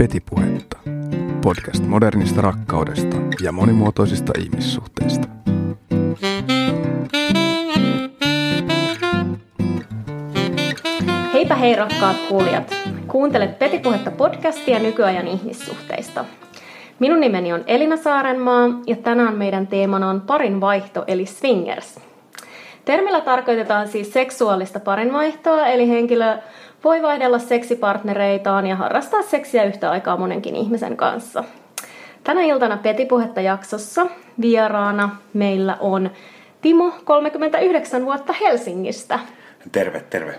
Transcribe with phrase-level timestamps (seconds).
[0.00, 0.78] Petipuhetta.
[1.42, 5.28] Podcast modernista rakkaudesta ja monimuotoisista ihmissuhteista.
[11.32, 12.76] Heipä hei rakkaat kuulijat.
[13.06, 16.24] Kuuntelet Petipuhetta podcastia nykyajan ihmissuhteista.
[16.98, 22.00] Minun nimeni on Elina Saarenmaa ja tänään meidän teemana on parin vaihto eli swingers.
[22.84, 26.38] Termillä tarkoitetaan siis seksuaalista parinvaihtoa, eli henkilö
[26.84, 31.44] voi vaihdella seksipartnereitaan ja harrastaa seksiä yhtä aikaa monenkin ihmisen kanssa.
[32.24, 34.06] Tänä iltana Petipuhetta jaksossa
[34.40, 36.10] vieraana meillä on
[36.60, 39.18] Timo, 39 vuotta Helsingistä.
[39.72, 40.34] Terve, terve.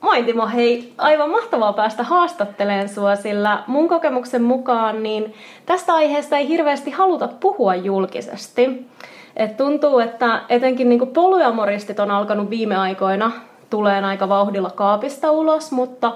[0.00, 5.34] Moi Timo, hei, aivan mahtavaa päästä haastatteleen sua, sillä mun kokemuksen mukaan niin
[5.66, 8.86] tästä aiheesta ei hirveästi haluta puhua julkisesti.
[9.36, 13.32] Et tuntuu, että etenkin niin polyamoristit on alkanut viime aikoina
[13.70, 16.12] tulee aika vauhdilla kaapista ulos, mutta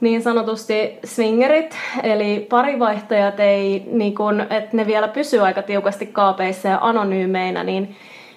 [0.00, 6.68] niin sanotusti swingerit, eli parivaihtajat ei, niin kun, että ne vielä pysyy aika tiukasti kaapeissa
[6.68, 7.96] ja anonyymeinä, niin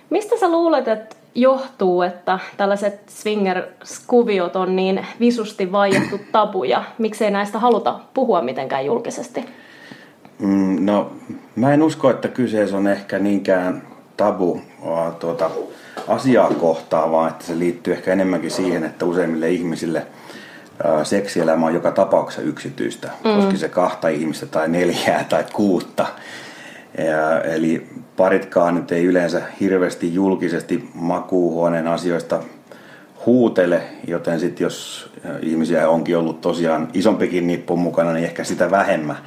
[0.10, 6.84] mistä sä luulet, että johtuu, että tällaiset swinger-kuviot on niin visusti vaiettu tabuja?
[6.98, 9.46] Miksei näistä haluta puhua mitenkään julkisesti?
[10.40, 11.12] Mm, no,
[11.56, 13.84] mä en usko, että kyseessä on ehkä niinkään
[14.18, 14.62] tabu
[15.20, 15.50] tuota,
[16.08, 20.08] asiaa kohtaan, vaan että se liittyy ehkä enemmänkin siihen, että useimmille ihmisille
[21.04, 23.36] seksielämä on joka tapauksessa yksityistä, mm.
[23.36, 26.06] koska se kahta ihmistä tai neljää tai kuutta.
[26.98, 27.88] Ja, eli
[28.18, 32.40] paritkaan nyt ei yleensä hirveästi julkisesti makuuhuoneen asioista
[33.26, 35.10] huutele, joten sitten jos
[35.42, 39.18] ihmisiä onkin ollut tosiaan isompikin nippu mukana, niin ehkä sitä vähemmän.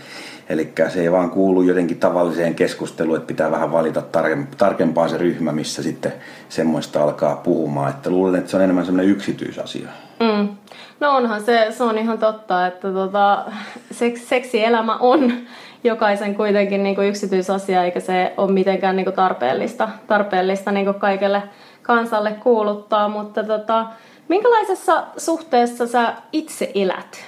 [0.48, 4.02] Eli se ei vaan kuulu jotenkin tavalliseen keskusteluun, että pitää vähän valita
[4.58, 6.12] tarkempaa se ryhmä, missä sitten
[6.48, 7.90] semmoista alkaa puhumaan.
[7.90, 9.88] Että luulen, että se on enemmän semmoinen yksityisasia.
[10.20, 10.48] Mm.
[11.00, 13.44] No onhan se, se on ihan totta, että tota,
[13.90, 15.32] seks, seksielämä on
[15.84, 21.00] jokaisen kuitenkin niin kuin yksityisasia, eikä se ole mitenkään niin kuin tarpeellista, tarpeellista niin kuin
[21.00, 21.42] kaikelle
[21.86, 23.08] kansalle kuuluttaa.
[23.08, 23.86] Mutta tota,
[24.28, 27.24] minkälaisessa suhteessa sä itse elät?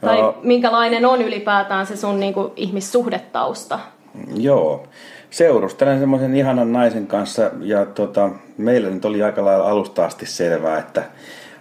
[0.00, 3.78] Tai uh, minkälainen on ylipäätään se sun niin kuin, ihmissuhdetausta?
[4.36, 4.86] Joo.
[5.30, 10.78] Seurustelen semmoisen ihanan naisen kanssa ja tota, meillä nyt oli aika lailla alusta asti selvää,
[10.78, 11.02] että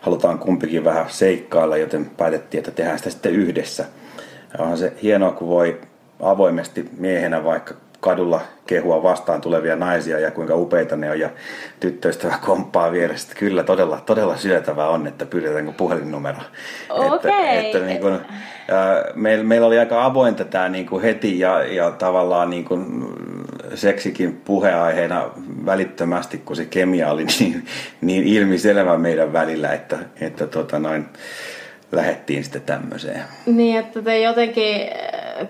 [0.01, 3.85] halutaan kumpikin vähän seikkailla, joten päätettiin, että tehdään sitä sitten yhdessä.
[4.53, 5.81] Ja onhan se hienoa, kun voi
[6.19, 11.29] avoimesti miehenä vaikka kadulla kehua vastaan tulevia naisia ja kuinka upeita ne on ja
[11.79, 13.35] tyttöystävä komppaa vierestä.
[13.35, 16.37] Kyllä todella, todella syötävää on, että pyydetäänkö puhelinnumero.
[16.89, 17.15] Okay.
[17.15, 18.19] Että, että niin kuin,
[19.15, 23.05] meillä, meillä oli aika avointa tämä niin kuin heti ja, ja tavallaan niin kuin
[23.75, 25.29] seksikin puheaiheena
[25.65, 27.65] välittömästi, kun se kemia oli niin,
[28.01, 31.05] niin ilmiselvä meidän välillä, että, että tota noin,
[31.91, 33.21] lähettiin sitten tämmöiseen.
[33.45, 34.89] Niin, että te jotenkin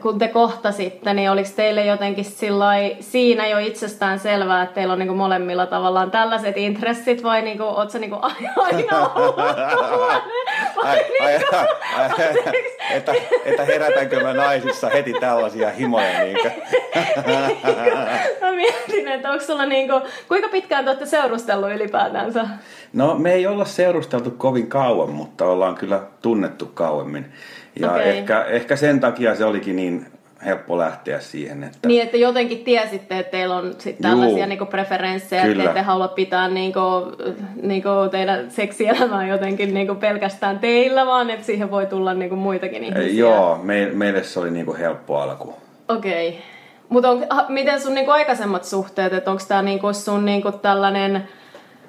[0.02, 2.26] kun te kohtasitte, niin oliko teille jotenkin
[3.00, 7.98] siinä jo itsestään selvää, että teillä on niinku molemmilla tavallaan tällaiset intressit vai niinku, ootko
[7.98, 9.72] niinku aina ollut niinku-
[12.96, 13.14] että,
[13.46, 16.24] että herätänkö mä naisissa heti tällaisia himoja?
[16.24, 16.38] Niin
[18.42, 22.48] mä mietin, että onko sulla niinku, kuinka pitkään te olette seurustellut ylipäätänsä?
[22.94, 27.32] No me ei olla seurusteltu kovin kauan, mutta ollaan kyllä tunnettu kauemmin.
[27.80, 28.02] Ja okay.
[28.02, 30.06] ehkä, ehkä sen takia se olikin niin
[30.46, 31.64] helppo lähteä siihen.
[31.64, 31.88] Että...
[31.88, 36.48] Niin, että jotenkin tiesitte, että teillä on sit tällaisia niinku preferenssejä, että ette halua pitää
[36.48, 36.82] niinku,
[37.62, 43.20] niinku teidän seksielämää jotenkin niinku pelkästään teillä, vaan että siihen voi tulla niinku muitakin ihmisiä.
[43.20, 45.56] Joo, me, meille se oli niinku helppo alku.
[45.88, 46.30] Okei.
[46.30, 46.42] Okay.
[46.90, 47.08] Mutta
[47.50, 51.28] miten sun niinku aikaisemmat suhteet, että onko tämä niinku sun niinku tällainen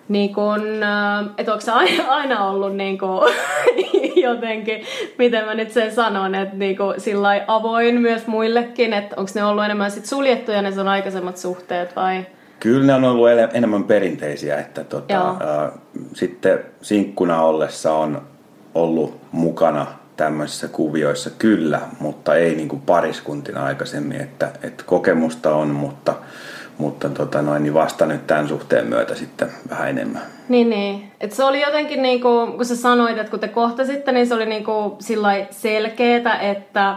[0.08, 1.72] niin kun, äh, että onko se
[2.06, 3.20] aina, ollut niin kun,
[4.28, 4.82] jotenkin,
[5.18, 9.64] miten mä nyt sen sanon, että niin sillä avoin myös muillekin, että onko ne ollut
[9.64, 12.26] enemmän sit suljettuja ne sun aikaisemmat suhteet vai?
[12.60, 15.72] Kyllä ne on ollut enemmän perinteisiä, että tota, ää,
[16.14, 18.22] sitten sinkkuna ollessa on
[18.74, 19.86] ollut mukana
[20.16, 26.15] tämmöisissä kuvioissa kyllä, mutta ei niin kuin pariskuntina aikaisemmin, että, että kokemusta on, mutta
[26.82, 30.22] mutta tota noin, niin vasta nyt tämän suhteen myötä sitten vähän enemmän.
[30.48, 31.12] Niin, niin.
[31.20, 34.34] Et se oli jotenkin, niin kuin, kun sä sanoit, että kun te kohtasitte, niin se
[34.34, 34.92] oli niin kuin
[35.50, 36.96] selkeää, että,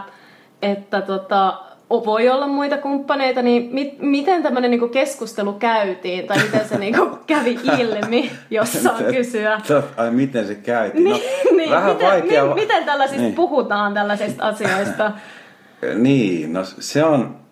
[0.62, 1.58] että tota,
[1.90, 6.94] voi olla muita kumppaneita, niin mit, miten tämmöinen niin keskustelu käytiin, tai miten se niin
[7.26, 9.60] kävi ilmi, jos saa kysyä?
[9.96, 11.04] Ai miten se käytiin?
[11.04, 12.46] No, niin, niin, vähän miten, vaikea...
[12.46, 13.34] Mi, miten tällaisista niin.
[13.34, 15.12] puhutaan tällaisista asioista?
[15.94, 17.45] niin, no se on,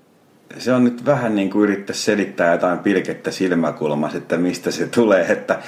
[0.59, 5.33] se on nyt vähän niin kuin yrittää selittää jotain pilkettä silmäkulmassa, että mistä se tulee,
[5.33, 5.59] että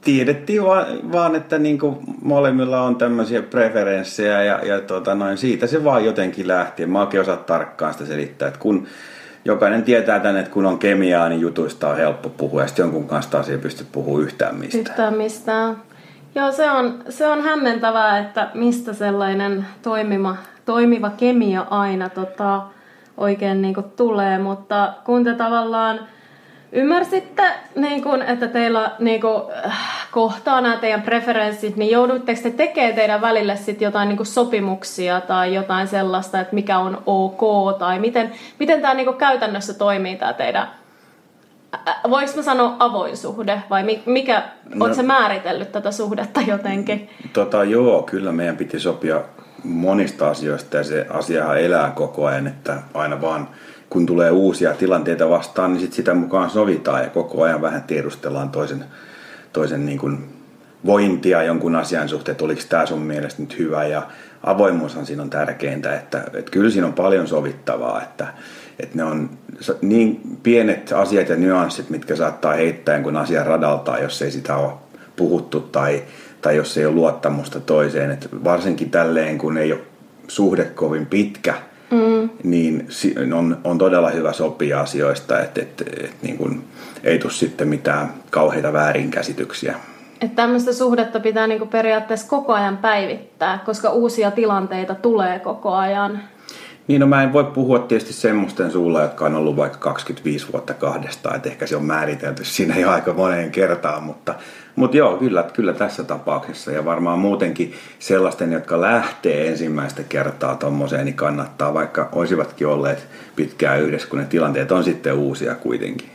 [0.00, 5.66] tiedettiin vaan, vaan että niin kuin molemmilla on tämmöisiä preferenssejä ja, ja tota noin, siitä
[5.66, 6.86] se vaan jotenkin lähti.
[6.86, 8.86] Mä oikein osaa tarkkaan sitä selittää, että kun
[9.44, 13.08] jokainen tietää tänne, että kun on kemiaa, niin jutuista on helppo puhua ja sitten jonkun
[13.08, 14.80] kanssa taas ei pysty puhumaan yhtään mistään.
[14.80, 15.76] Yhtään mistään.
[16.34, 22.62] Joo, se on, se on hämmentävää, että mistä sellainen toimiva, toimiva kemia aina tota,
[23.18, 26.00] oikein niin kuin tulee, mutta kun te tavallaan
[26.72, 27.42] ymmärsitte,
[27.74, 32.94] niin kun, että teillä niin kun, äh, kohtaa nämä teidän preferenssit, niin joudutteko te tekemään
[32.94, 37.98] teidän välille sit jotain niin kun sopimuksia tai jotain sellaista, että mikä on ok, tai
[37.98, 40.68] miten, miten tämä niin käytännössä toimii tämä teidän
[42.10, 44.42] voiko mä sanoa avoin suhde vai mikä,
[44.74, 47.10] no, oletko määritellyt tätä suhdetta jotenkin?
[47.32, 49.20] Tota joo, kyllä meidän piti sopia
[49.64, 53.48] monista asioista ja se asiahan elää koko ajan, että aina vaan
[53.90, 58.50] kun tulee uusia tilanteita vastaan, niin sit sitä mukaan sovitaan ja koko ajan vähän tiedustellaan
[58.50, 58.84] toisen,
[59.52, 60.38] toisen niin kuin
[60.86, 63.84] vointia jonkun asian suhteen, että oliko tämä sun mielestä nyt hyvä.
[63.84, 64.02] Ja
[64.44, 68.26] avoimuushan siinä on tärkeintä, että, että kyllä siinä on paljon sovittavaa, että,
[68.78, 69.30] että ne on
[69.82, 74.72] niin pienet asiat ja nyanssit, mitkä saattaa heittää jonkun asian radaltaan, jos ei sitä ole
[75.16, 76.02] puhuttu tai,
[76.42, 78.10] tai jos ei ole luottamusta toiseen.
[78.10, 79.80] Että varsinkin tälleen, kun ei ole
[80.28, 81.54] suhde kovin pitkä,
[81.90, 82.30] mm.
[82.44, 82.88] niin
[83.34, 86.64] on, on todella hyvä sopia asioista, että, että, että, että niin kuin,
[87.04, 89.74] ei tule sitten mitään kauheita väärinkäsityksiä.
[90.20, 96.22] Että tämmöistä suhdetta pitää niinku periaatteessa koko ajan päivittää, koska uusia tilanteita tulee koko ajan.
[96.88, 100.74] Niin, no mä en voi puhua tietysti semmoisten suulla, jotka on ollut vaikka 25 vuotta
[100.74, 104.34] kahdestaan, että ehkä se on määritelty siinä jo aika moneen kertaan, mutta,
[104.76, 111.04] mutta joo, kyllä, kyllä tässä tapauksessa ja varmaan muutenkin sellaisten, jotka lähtee ensimmäistä kertaa tommoseen,
[111.04, 113.06] niin kannattaa, vaikka olisivatkin olleet
[113.36, 116.10] pitkään yhdessä, kun ne tilanteet on sitten uusia kuitenkin.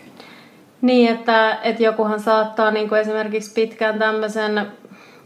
[0.82, 4.68] Niin, että, että jokuhan saattaa niin kuin esimerkiksi pitkään tämmöisen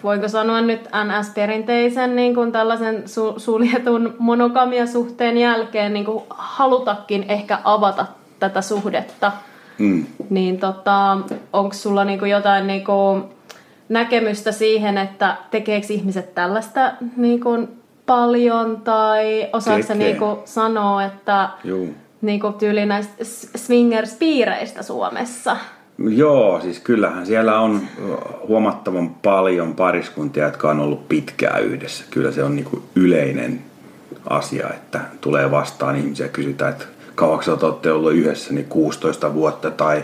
[0.03, 7.59] voiko sanoa nyt NS-perinteisen niin kuin tällaisen su- suljetun monogamiasuhteen jälkeen niin kuin halutakin ehkä
[7.63, 8.05] avata
[8.39, 9.31] tätä suhdetta.
[9.77, 10.05] Mm.
[10.29, 11.17] Niin tota,
[11.53, 13.23] onko sulla niin kuin jotain niin kuin
[13.89, 17.67] näkemystä siihen, että tekeekö ihmiset tällaista niin kuin
[18.05, 21.93] paljon tai osaako niin kuin sanoa, että Juu.
[22.21, 23.23] Niin kuin tyyli näistä
[23.57, 25.57] swingers-piireistä Suomessa?
[25.99, 27.81] Joo, siis kyllähän siellä on
[28.47, 32.03] huomattavan paljon pariskuntia, jotka on ollut pitkään yhdessä.
[32.11, 33.61] Kyllä se on niin kuin yleinen
[34.29, 36.85] asia, että tulee vastaan ihmisiä kysytään, että
[37.15, 40.03] kauaksi olette ollut yhdessä, niin 16 vuotta tai,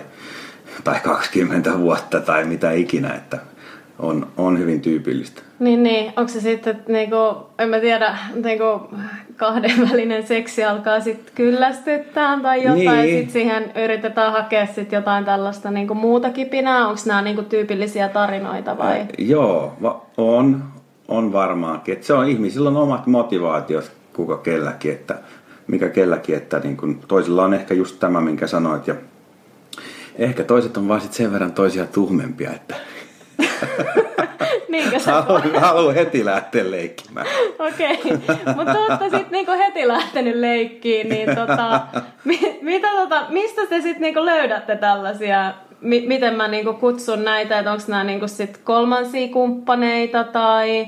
[0.84, 3.40] tai 20 vuotta tai mitä ikinä, että
[4.04, 5.42] on, on hyvin tyypillistä.
[5.60, 6.14] Niin, niin.
[6.16, 7.18] Onko se sitten, niinku,
[7.60, 8.66] en mä tiedä, niinku,
[9.38, 13.18] kahdenvälinen seksi alkaa sitten kyllästyttää tai jotain, niin.
[13.18, 16.88] sitten siihen yritetään hakea sit jotain tällaista niinku, muuta kipinää.
[16.88, 19.00] Onko nämä niinku, tyypillisiä tarinoita vai?
[19.00, 20.64] Äh, joo, va- on,
[21.08, 21.94] on varmaankin.
[21.94, 25.16] Et se on ihmisillä on omat motivaatiot, kuka kelläkin, että
[25.68, 28.96] mikä kelläkin, että niin kun, toisilla on ehkä just tämä, minkä sanoit, ja
[30.16, 32.76] ehkä toiset on vaan sit sen verran toisia tuhmempia, että
[34.70, 37.28] Niinkö haluan, haluan heti lähteä leikkimään.
[37.60, 38.56] Okei, okay.
[38.56, 41.82] mutta olette sitten niinku heti lähtenyt leikkiin, niin tota,
[42.24, 47.60] mi, mitä tota, mistä te sitten niinku löydätte tällaisia, mi, miten mä niinku kutsun näitä,
[47.60, 50.88] että onko nämä niinku sit kolmansia kumppaneita tai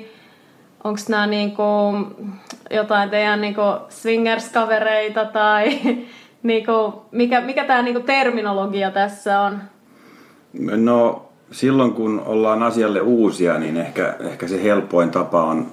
[0.84, 1.64] onko nämä niinku
[2.70, 5.80] jotain teidän niinku swingers-kavereita tai
[6.44, 9.62] niinku, mikä, mikä tämä niinku terminologia tässä on?
[10.60, 15.72] No silloin kun ollaan asialle uusia, niin ehkä, ehkä se helpoin tapa on,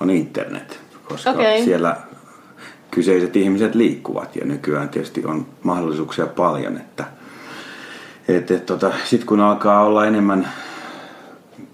[0.00, 1.64] on internet, koska okay.
[1.64, 1.96] siellä
[2.90, 7.04] kyseiset ihmiset liikkuvat ja nykyään tietysti on mahdollisuuksia paljon, että
[8.28, 10.48] et, et, tota, sitten kun alkaa olla enemmän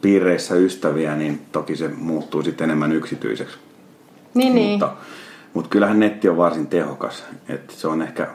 [0.00, 3.56] piireissä ystäviä, niin toki se muuttuu sitten enemmän yksityiseksi.
[4.34, 4.96] Niin, mutta, niin.
[5.54, 7.24] mutta kyllähän netti on varsin tehokas.
[7.48, 8.28] että se on ehkä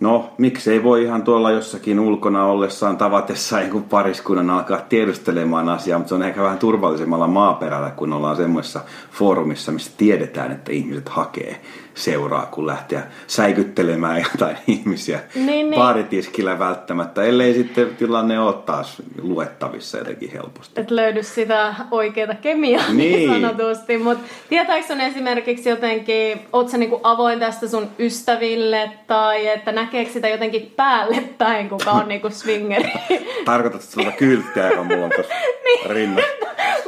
[0.00, 6.08] No, miksei voi ihan tuolla jossakin ulkona ollessaan tavatessa joku pariskunnan alkaa tiedustelemaan asiaa, mutta
[6.08, 8.80] se on ehkä vähän turvallisemmalla maaperällä, kun ollaan semmoisessa
[9.12, 11.60] foorumissa, missä tiedetään, että ihmiset hakee
[11.94, 19.98] seuraa, kun lähteä säikyttelemään jotain ihmisiä niin, baaritiskillä välttämättä, ellei sitten tilanne ole taas luettavissa
[19.98, 20.80] jotenkin helposti.
[20.80, 22.96] Et löydy sitä oikeaa kemiaa niin.
[22.96, 29.48] niin sanotusti, mutta tietääkö sun esimerkiksi jotenkin, oot sä niinku avoin tästä sun ystäville tai
[29.48, 32.92] että näkeekö sitä jotenkin päälle päin, kuka on niinku swingeri?
[33.44, 35.90] Tarkoitatko tuota kylttiä, joka mulla on tuossa niin.
[35.90, 36.30] rinnassa?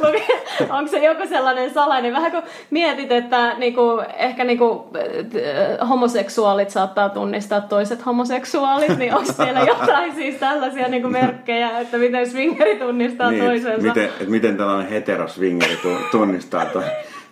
[0.77, 3.81] onko se joku sellainen salainen, vähän kuin mietit, että niinku,
[4.17, 11.09] ehkä niinku, äh, homoseksuaalit saattaa tunnistaa toiset homoseksuaalit, niin onko siellä jotain siis tällaisia niinku
[11.09, 13.87] merkkejä, että miten swingeri tunnistaa niin, toisensa?
[13.87, 15.77] Miten, että miten tällainen heteroswingeri
[16.11, 16.83] tunnistaa toi?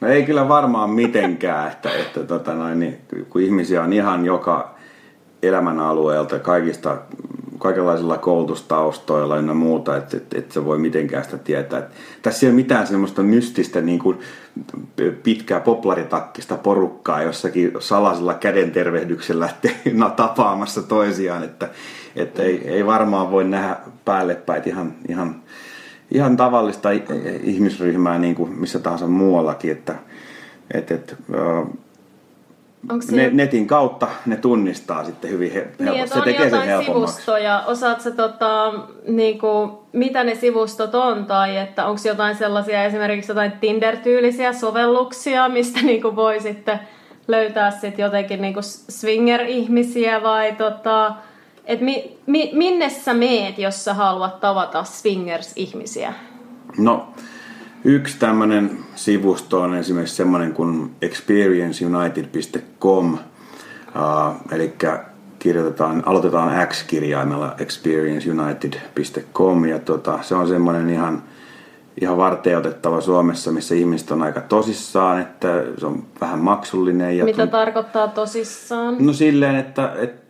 [0.01, 4.80] No ei kyllä varmaan mitenkään, että, että tota noin, niin, kun ihmisiä on ihan joka
[5.43, 6.98] elämän alueelta, kaikista
[7.62, 11.79] kaikenlaisilla koulutustaustoilla ja muuta, että et, et se voi mitenkään sitä tietää.
[11.79, 11.86] Et
[12.21, 14.19] tässä ei ole mitään semmoista mystistä niin kuin
[15.24, 19.50] pitkää poplaritakkista porukkaa jossakin salaisella kädentervehdyksellä
[19.93, 21.69] no, tapaamassa toisiaan, että,
[22.15, 25.36] että ei, ei varmaan voi nähdä päälle päin ihan, ihan,
[26.12, 26.89] ihan tavallista
[27.43, 29.95] ihmisryhmää niin kuin missä tahansa muuallakin, että,
[30.74, 31.77] että Onko
[33.00, 33.29] se...
[33.33, 35.83] netin kautta ne tunnistaa sitten hyvin helposti.
[35.83, 37.13] Niin, se tekee sen helpommaksi.
[37.13, 37.63] sivustoja.
[37.67, 38.73] Osaatko tota,
[39.07, 41.25] niinku, mitä ne sivustot on?
[41.25, 46.79] Tai että onko jotain sellaisia esimerkiksi jotain Tinder-tyylisiä sovelluksia, mistä niinku voi sitten
[47.27, 51.13] löytää sit jotenkin niinku swinger-ihmisiä vai tota,
[51.65, 56.13] et mi, mi, minne sä meet, jos sä haluat tavata swingers-ihmisiä?
[56.77, 57.07] No,
[57.83, 63.19] Yksi tämmöinen sivusto on esimerkiksi semmoinen kuin experienceunited.com, uh,
[64.51, 64.73] eli
[65.39, 71.23] kirjoitetaan, aloitetaan X-kirjaimella experienceunited.com ja tota, se on semmoinen ihan,
[72.01, 77.17] ihan varteutettava Suomessa, missä ihmiset on aika tosissaan, että se on vähän maksullinen.
[77.17, 77.51] Ja Mitä tunt...
[77.51, 78.95] tarkoittaa tosissaan?
[79.00, 80.21] No silleen, että, että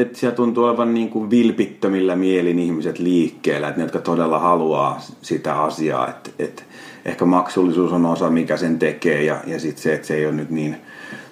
[0.00, 5.00] että siellä tuntuu olevan niin kuin vilpittömillä mielin ihmiset liikkeellä, että ne, jotka todella haluaa
[5.22, 6.62] sitä asiaa, että, että
[7.04, 10.34] ehkä maksullisuus on osa, mikä sen tekee ja, ja sitten se, että se ei ole
[10.34, 10.76] nyt niin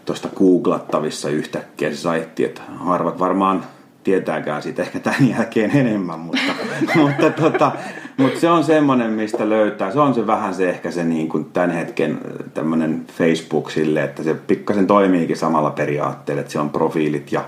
[0.04, 3.64] tuosta googlattavissa yhtäkkiä se saitti, että harvat varmaan
[4.04, 6.52] tietääkään siitä ehkä tämän jälkeen enemmän, mutta,
[7.00, 7.72] mutta, tota,
[8.16, 9.92] mutta se on semmoinen, mistä löytää.
[9.92, 12.18] Se on se vähän se ehkä se niin kuin tämän hetken
[12.54, 17.44] tämmöinen Facebook sille, että se pikkasen toimiikin samalla periaatteella, että siellä on profiilit ja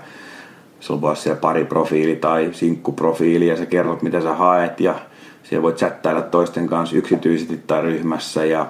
[0.83, 4.95] sulla voi olla siellä pari profiili tai sinkkuprofiili ja sä kerrot mitä sä haet ja
[5.43, 8.65] siellä voi chattailla toisten kanssa yksityisesti tai ryhmässä ja,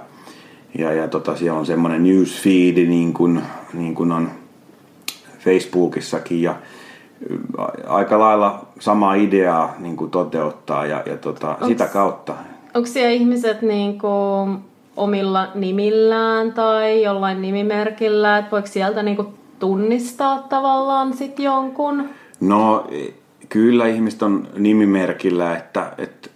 [0.78, 3.42] ja, ja tota, siellä on semmoinen newsfeed niin kuin,
[3.74, 4.32] niin kuin on
[5.40, 6.56] Facebookissakin ja
[7.88, 12.34] aika lailla sama ideaa niin kuin toteuttaa ja, ja tota, onks, sitä kautta.
[12.74, 14.58] Onko siellä ihmiset niin kuin
[14.98, 19.28] omilla nimillään tai jollain nimimerkillä, että voiko sieltä niin kuin
[19.64, 22.10] tunnistaa tavallaan sit jonkun?
[22.40, 22.88] No
[23.50, 26.30] kyllä ihmiset on nimimerkillä, että, että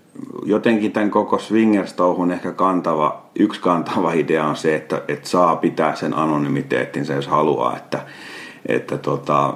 [0.46, 5.96] jotenkin tämän koko swingers-touhun ehkä kantava, yksi kantava idea on se, että, että saa pitää
[5.96, 8.00] sen anonymiteettinsä, jos haluaa, että,
[8.66, 9.54] että tota,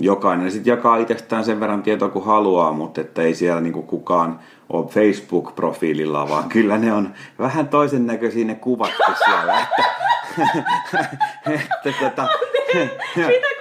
[0.00, 4.38] jokainen sitten jakaa itsestään sen verran tietoa kuin haluaa, mutta että ei siellä niinku kukaan
[4.70, 9.60] ole Facebook-profiililla, vaan kyllä ne on vähän toisen näköisiä ne kuvattu siellä.
[9.60, 10.03] Että,
[11.46, 12.28] että, tota,
[13.16, 13.54] Mitä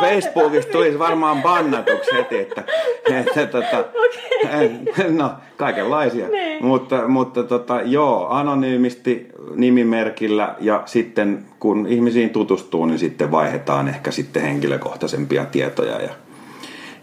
[0.00, 2.64] Facebookista tulisi varmaan bannatuksi heti, että,
[3.10, 5.10] että tota, okay.
[5.10, 6.28] no kaikenlaisia.
[6.28, 6.64] Niin.
[6.64, 14.10] Mutta, mutta tota, joo, anonyymisti nimimerkillä ja sitten kun ihmisiin tutustuu, niin sitten vaihdetaan ehkä
[14.10, 16.10] sitten henkilökohtaisempia tietoja ja,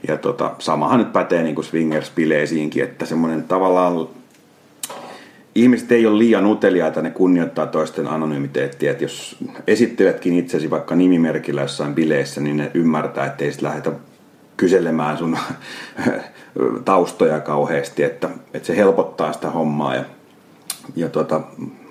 [0.07, 4.07] ja tota, samahan nyt pätee niin kuin swingers-bileisiinkin, että semmoinen tavallaan
[5.55, 8.91] ihmiset ei ole liian uteliaita, ne kunnioittaa toisten anonymiteettia.
[8.91, 13.91] Että jos esitteletkin itsesi vaikka nimimerkillä jossain bileissä, niin ne ymmärtää, että ei sitten lähdetä
[14.57, 15.37] kyselemään sun
[16.85, 19.95] taustoja kauheasti, että, että se helpottaa sitä hommaa.
[19.95, 20.03] Ja,
[20.95, 21.41] ja tuota,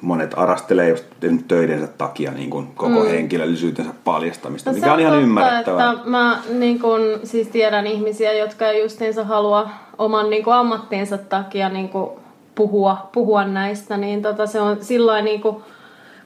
[0.00, 1.04] monet arastelee just
[1.48, 3.06] töidensä takia niin kuin koko mm.
[3.06, 5.92] henkilöllisyytensä paljastamista, no, mikä on ihan ymmärrettävää.
[5.92, 11.68] Että mä niin kuin, siis tiedän ihmisiä, jotka justiinsa halua oman niin kuin ammattinsa takia
[11.68, 12.10] niin kuin
[12.54, 15.56] puhua, puhua näistä, niin tota, se on silloin niin kuin,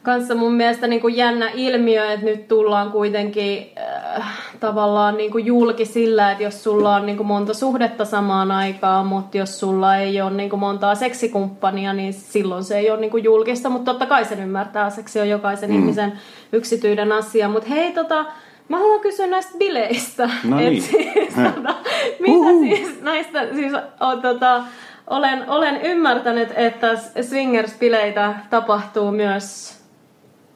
[0.03, 3.73] kanssa mun mielestä niin kuin jännä ilmiö, että nyt tullaan kuitenkin
[4.19, 8.51] äh, tavallaan niin kuin julki sillä, että jos sulla on niin kuin monta suhdetta samaan
[8.51, 13.01] aikaan, mutta jos sulla ei ole niin kuin montaa seksikumppania, niin silloin se ei ole
[13.01, 15.77] niin kuin julkista, mutta totta kai sen ymmärtää, seksi on jokaisen mm.
[15.77, 16.13] ihmisen
[16.53, 17.49] yksityinen asia.
[17.49, 18.25] Mutta hei, tota,
[18.69, 20.31] Mä haluan kysyä näistä bileistä.
[20.45, 20.83] No niin.
[20.83, 21.75] siis, tota,
[22.21, 24.63] mitä siis näistä siis on, tota,
[25.11, 29.79] olen, olen ymmärtänyt, että swingers-bileitä tapahtuu myös,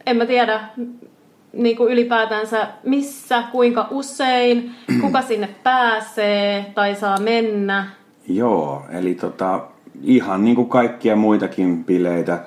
[0.07, 0.61] en mä tiedä,
[1.53, 7.87] niin kuin ylipäätänsä missä, kuinka usein, kuka sinne pääsee tai saa mennä.
[8.29, 9.61] Joo, eli tota,
[10.03, 12.45] ihan niin kuin kaikkia muitakin bileitä,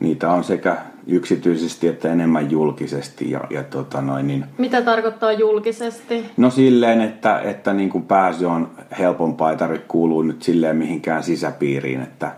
[0.00, 3.30] niitä on sekä yksityisesti että enemmän julkisesti.
[3.30, 6.24] Ja, ja tota noin, niin, Mitä tarkoittaa julkisesti?
[6.36, 11.22] No silleen, että, että niin kuin pääsy on helpompaa, ei tarvitse kuulua nyt silleen mihinkään
[11.22, 12.32] sisäpiiriin, että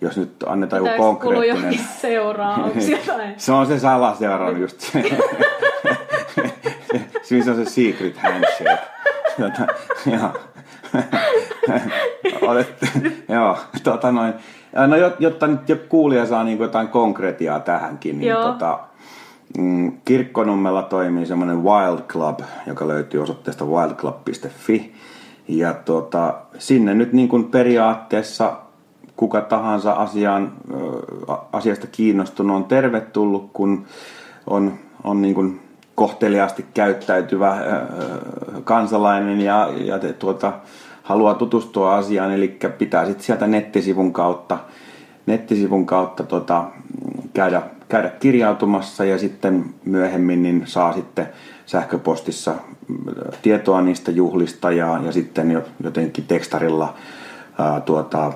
[0.00, 1.78] jos nyt annetaan joku Pitääkö kuulua konkreettinen...
[2.90, 3.34] jotain?
[3.40, 5.02] Se on se salaseura just se.
[7.22, 8.78] Siinä on se secret handshake.
[9.40, 9.66] Tota,
[10.06, 10.32] joo.
[12.42, 12.74] Olet,
[13.28, 14.34] joo, tota noin.
[14.74, 18.42] No, jot- jotta nyt jo kuulija saa niin jotain konkretiaa tähänkin, niin Joo.
[18.42, 18.78] tota,
[19.58, 24.94] mm, Kirkkonummella toimii semmoinen Wild Club, joka löytyy osoitteesta wildclub.fi.
[25.48, 28.56] Ja tota, sinne nyt niin kuin periaatteessa
[29.16, 30.52] kuka tahansa asiaan,
[31.52, 33.84] asiasta kiinnostunut on tervetullut, kun
[34.46, 34.72] on,
[35.04, 35.60] on niin kuin
[35.94, 37.58] kohteliaasti käyttäytyvä
[38.64, 40.52] kansalainen ja, ja te, tuota,
[41.04, 44.58] haluaa tutustua asiaan, eli pitää sitten sieltä nettisivun kautta,
[45.26, 46.64] nettisivun kautta tota,
[47.34, 51.28] käydä, käydä kirjautumassa ja sitten myöhemmin niin saa sitten
[51.66, 52.54] sähköpostissa
[52.88, 52.96] mm,
[53.42, 56.94] tietoa niistä juhlista ja, ja sitten jo- jotenkin tekstarilla
[57.58, 58.32] ää, tuota,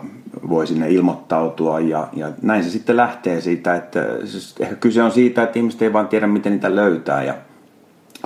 [0.49, 5.13] voi sinne ilmoittautua ja, ja näin se sitten lähtee siitä, että siis ehkä kyse on
[5.13, 7.35] siitä, että ihmiset ei vaan tiedä miten niitä löytää ja,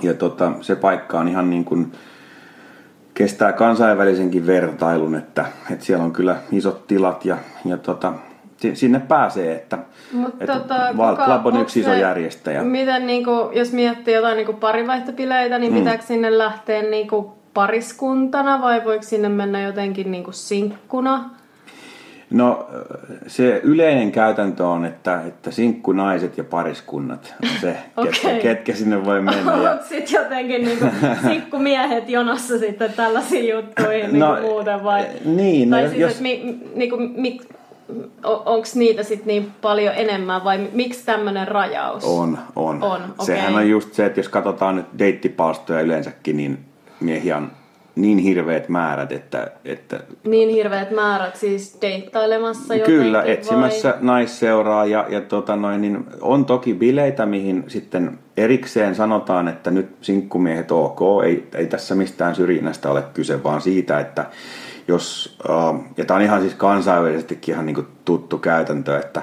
[0.02, 1.92] ja tota, se paikka on ihan niin kuin
[3.14, 8.12] kestää kansainvälisenkin vertailun, että, että siellä on kyllä isot tilat ja, ja tota,
[8.56, 9.78] si- sinne pääsee, että,
[10.12, 10.76] Mut että tota,
[11.24, 12.62] Club on yksi iso järjestäjä.
[12.62, 15.78] Miten niinku, jos miettii jotain niinku parivaihtopileitä, niin mm.
[15.78, 21.30] pitääkö sinne lähteä niinku pariskuntana vai voiko sinne mennä jotenkin niinku sinkkuna?
[22.32, 22.66] No
[23.26, 28.40] se yleinen käytäntö on, että, että sinkkunaiset ja pariskunnat on se, ketkä, Okei.
[28.42, 29.52] ketkä sinne voi mennä.
[29.62, 30.84] Ja, Onko sitten jotenkin niinku
[31.28, 35.06] sinkkumiehet jonossa sitten tällaisiin juttuihin No, niinku muuten vai?
[35.24, 37.40] niin, no tai siis, jos- että mi, niinku, mi,
[38.24, 42.04] onko niitä sitten niin paljon enemmän vai miksi tämmöinen rajaus?
[42.04, 42.82] On, on.
[42.82, 43.64] On, Sehän okei.
[43.64, 46.58] on just se, että jos katsotaan nyt deittipalstoja yleensäkin, niin
[47.00, 47.50] miehiä on
[47.94, 53.98] niin hirveät määrät, että, että Niin hirveät määrät siis deittailemassa jotenkin Kyllä, etsimässä vai?
[54.00, 59.88] naisseuraa ja, ja tota noin, niin on toki bileitä, mihin sitten erikseen sanotaan, että nyt
[60.00, 64.26] sinkkumiehet ok, ei, ei tässä mistään syrjinnästä ole kyse, vaan siitä, että
[64.88, 69.22] jos, äh, ja tämä on ihan siis kansainvälisestikin ihan niin tuttu käytäntö, että,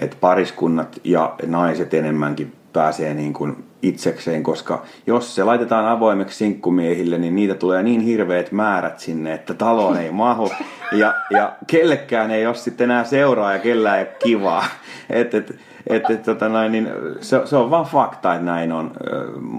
[0.00, 7.18] että pariskunnat ja naiset enemmänkin pääsee niin kuin itsekseen, koska jos se laitetaan avoimeksi sinkkumiehille,
[7.18, 10.50] niin niitä tulee niin hirveät määrät sinne, että taloon ei mahu.
[10.92, 14.64] Ja, ja kellekään ei ole sitten enää seuraa ja kellään ei ole kivaa.
[15.10, 15.54] Et, et,
[15.86, 16.88] et, et, tota noin, niin
[17.20, 18.90] se, se on vaan fakta, että näin on.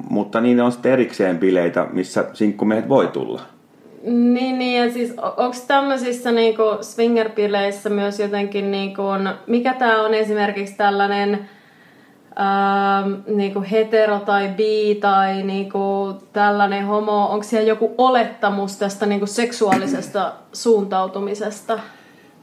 [0.09, 3.41] Mutta niin on sitten erikseen bileitä, missä sinkkumiehet voi tulla.
[4.03, 9.01] Niin, niin, ja siis onko tämmöisissä niinku swingerpileissä myös jotenkin, niinku,
[9.47, 11.49] mikä tämä on esimerkiksi tällainen
[12.39, 19.25] ähm, niinku hetero tai bi tai niinku tällainen homo, onko siellä joku olettamus tästä niinku
[19.25, 21.79] seksuaalisesta suuntautumisesta?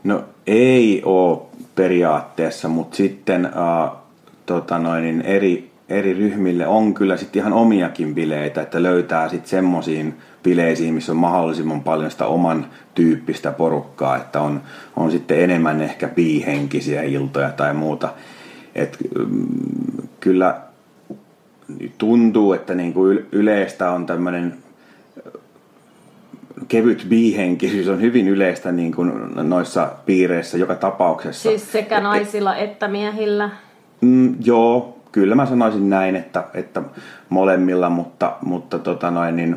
[0.05, 1.38] No ei ole
[1.74, 3.90] periaatteessa, mutta sitten äh,
[4.46, 9.50] tota noin, niin eri, eri ryhmille on kyllä sitten ihan omiakin bileitä, että löytää sitten
[9.50, 14.61] semmoisiin bileisiin, missä on mahdollisimman paljon sitä oman tyyppistä porukkaa, että on,
[14.96, 18.09] on sitten enemmän ehkä biihenkisiä iltoja tai muuta.
[18.75, 18.97] Et,
[19.29, 19.47] mm,
[20.21, 20.61] kyllä
[21.99, 24.55] tuntuu, että niinku yl- yleistä on tämmöinen
[26.69, 29.13] kevyt biihenkisyys on hyvin yleistä niin kuin
[29.49, 31.49] noissa piireissä joka tapauksessa.
[31.49, 33.51] Siis sekä naisilla että miehillä.
[34.01, 36.83] Mm, joo, kyllä mä sanoisin näin, että, että
[37.29, 39.57] molemmilla, mutta, mutta, tota noin, niin,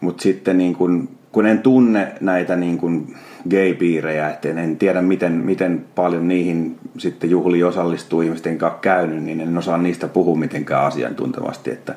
[0.00, 3.16] mutta sitten niin kuin, kun en tunne näitä niin kuin
[3.50, 9.40] gay-piirejä, että en, tiedä miten, miten paljon niihin sitten juhliin osallistuu ihmisten kanssa käynyt, niin
[9.40, 11.70] en osaa niistä puhua mitenkään asiantuntevasti.
[11.70, 11.94] Että,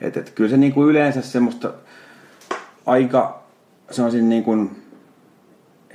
[0.00, 1.72] että, että kyllä se niin kuin yleensä semmoista
[2.86, 3.42] aika,
[3.90, 4.70] sanoisin niin kuin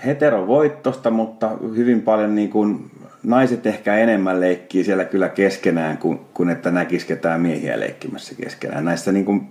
[0.06, 2.92] heterovoittosta, mutta hyvin paljon niin kuin
[3.24, 8.86] naiset ehkä enemmän leikkii siellä kyllä keskenään, kuin, kuin että näkisi ketään miehiä leikkimässä keskenään.
[8.86, 9.48] Näissä niin kuin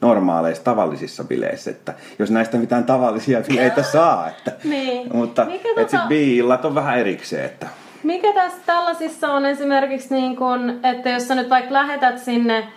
[0.00, 5.16] normaaleissa, tavallisissa bileissä, että jos näistä mitään tavallisia bileitä saa, että, Niin.
[5.16, 7.66] mutta Mikä että tota- sit bi-illat on vähän erikseen, että
[8.02, 12.68] Mikä tässä tällaisissa on esimerkiksi, niin kun, että jos sä nyt vaikka lähetät sinne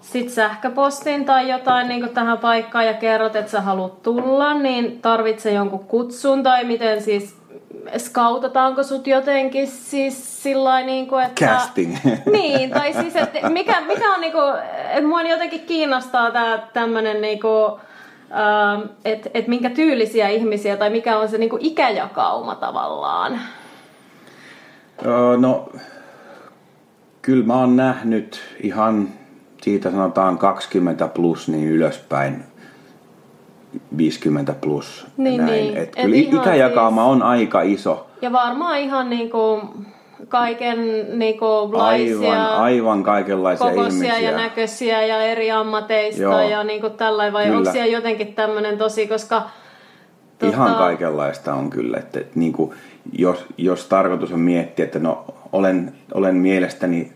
[0.00, 5.52] sit sähköpostin tai jotain niin tähän paikkaan ja kerrot, että sä haluat tulla, niin tarvitsee
[5.52, 7.39] jonkun kutsun tai miten siis
[7.98, 11.46] skautataanko sut jotenkin siis sillä niin kuin, että...
[11.46, 11.96] Casting.
[12.32, 14.38] Niin, tai siis, että mikä, mikä on niinku,
[14.88, 17.80] että mua jotenkin kiinnostaa tää tämmönen niinku,
[18.30, 23.40] ähm, että et minkä tyylisiä ihmisiä tai mikä on se niinku ikäjakauma tavallaan.
[25.06, 25.68] Öö, no,
[27.22, 29.08] kyllä mä oon nähnyt ihan
[29.62, 32.44] siitä sanotaan 20 plus niin ylöspäin
[33.96, 35.06] 50 plus.
[35.16, 35.52] Niin, näin.
[35.52, 35.76] niin.
[35.76, 38.06] Et Et kyllä ihan ikäjakauma siis- on aika iso.
[38.22, 39.60] Ja varmaan ihan niinku
[40.28, 40.78] kaiken
[41.18, 44.30] niinku laisia, Aivan, aivan kaikenlaisia kokoisia ihmisiä.
[44.30, 46.40] ja näköisiä ja eri ammateista Joo.
[46.40, 47.58] ja niinku tällainen, vai Kyllä.
[47.58, 49.42] onko siellä jotenkin tämmöinen tosi, koska
[50.42, 51.96] Ihan kaikenlaista on kyllä.
[51.98, 52.70] Että, että niin kuin,
[53.12, 57.12] jos, jos tarkoitus on miettiä, että no olen, olen mielestäni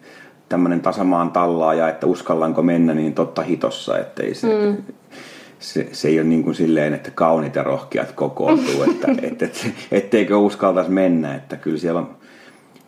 [0.49, 4.77] tämmöinen tasamaan tallaaja, että uskallanko mennä, niin totta hitossa, että ei se, mm.
[5.59, 9.61] Se, se ei ole niin kuin silleen, että kaunit ja rohkeat kokoontuu, että, että, että,
[9.93, 12.17] etteikö uskaltaisi mennä, että kyllä siellä on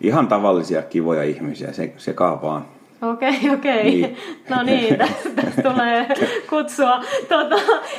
[0.01, 2.65] ihan tavallisia kivoja ihmisiä, se, se kaapaan.
[3.03, 3.85] Okei, okei.
[3.85, 4.17] Niin.
[4.51, 4.99] No niin,
[5.37, 6.07] tästä, tulee
[6.51, 7.05] kutsua.
[7.29, 7.57] Tota,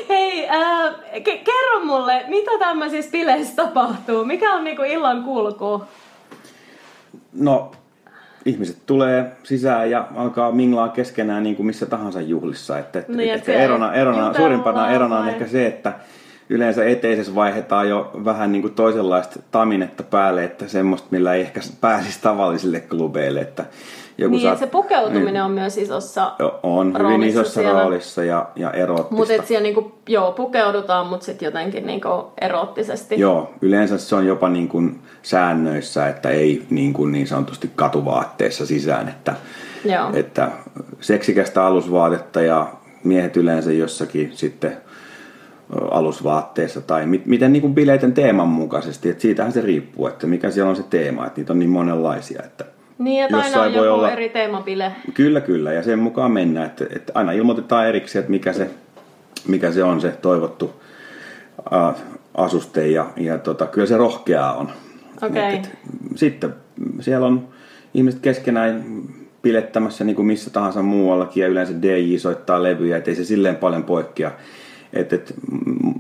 [0.10, 4.26] hei, ää, ke- kerro mulle, mitä tämmöisissä bileissä tapahtuu?
[4.26, 5.84] Mikä on niinku illan kulku?
[7.34, 7.72] No,
[8.48, 12.80] ihmiset tulee sisään ja alkaa minglaa keskenään niin kuin missä tahansa juhlissa.
[12.80, 15.34] Että, että, Niin, että että erona, erona, suurimpana erona on vai?
[15.34, 15.94] ehkä se, että
[16.50, 21.60] yleensä eteisessä vaihdetaan jo vähän niin kuin toisenlaista taminetta päälle, että semmoista, millä ei ehkä
[21.82, 23.42] pääsisi tavallisille klubeille.
[23.42, 23.66] Että
[24.18, 26.32] joku Niin, saat- se pukeutuminen on myös isossa
[26.64, 27.82] on hyvin isossa siellä.
[27.82, 29.16] roolissa ja, ja eroottista.
[29.16, 33.20] Mutta siellä niinku, joo, pukeudutaan, mutta sitten jotenkin niinku eroottisesti.
[33.20, 38.66] Joo, yleensä se on jopa niin kuin säännöissä, että ei niin, kuin niin sanotusti katuvaatteessa
[38.66, 39.36] sisään, että,
[39.86, 40.10] Joo.
[40.14, 40.52] että
[41.00, 42.68] seksikästä alusvaatetta ja
[43.04, 44.78] miehet yleensä jossakin sitten
[45.92, 50.52] alusvaatteessa tai mit, miten niin kuin bileiden teeman mukaisesti, että siitähän se riippuu, että mikä
[50.52, 52.66] siellä on se teema, että niitä on niin monenlaisia, että
[53.00, 54.92] Niin, että aina on voi joku olla- eri teemapile.
[55.14, 55.74] Kyllä, kyllä.
[55.74, 56.66] Ja sen mukaan mennään.
[56.66, 58.70] Että, että aina ilmoitetaan erikseen, että mikä se,
[59.48, 60.74] mikä se on se toivottu
[61.74, 61.94] ä,
[62.36, 62.88] asuste.
[62.88, 64.70] Ja, ja tota, kyllä se rohkeaa on.
[65.22, 65.56] Okei.
[65.56, 65.78] Et, et,
[66.16, 66.54] sitten
[67.00, 67.48] siellä on
[67.94, 68.84] ihmiset keskenään
[69.42, 71.42] pilettämässä niin kuin missä tahansa muuallakin.
[71.42, 74.32] Ja yleensä DJ soittaa levyjä, että ei se silleen paljon poikkea.
[74.94, 75.34] Et, et,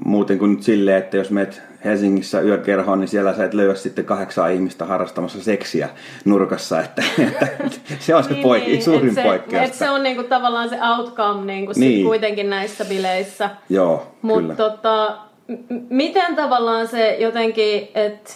[0.08, 4.06] muuten kuin nyt silleen, että jos meet Helsingissä yökerhoon, niin siellä sä et löyä sitten
[4.06, 5.89] kahdeksaa ihmistä harrastamassa seksiä
[6.26, 6.82] nurkassa.
[6.82, 9.67] Että, että se on se Niin, poik- niin, suurin et se, poikkeus.
[9.67, 12.06] Et se on niinku tavallaan se outcome niinku sit Niin.
[12.06, 13.50] kuitenkin näissä bileissä.
[13.70, 14.56] Joo, Mutta kyllä.
[14.56, 15.17] tota,
[15.48, 15.54] m-
[15.89, 18.32] miten tavallaan se jotenkin, että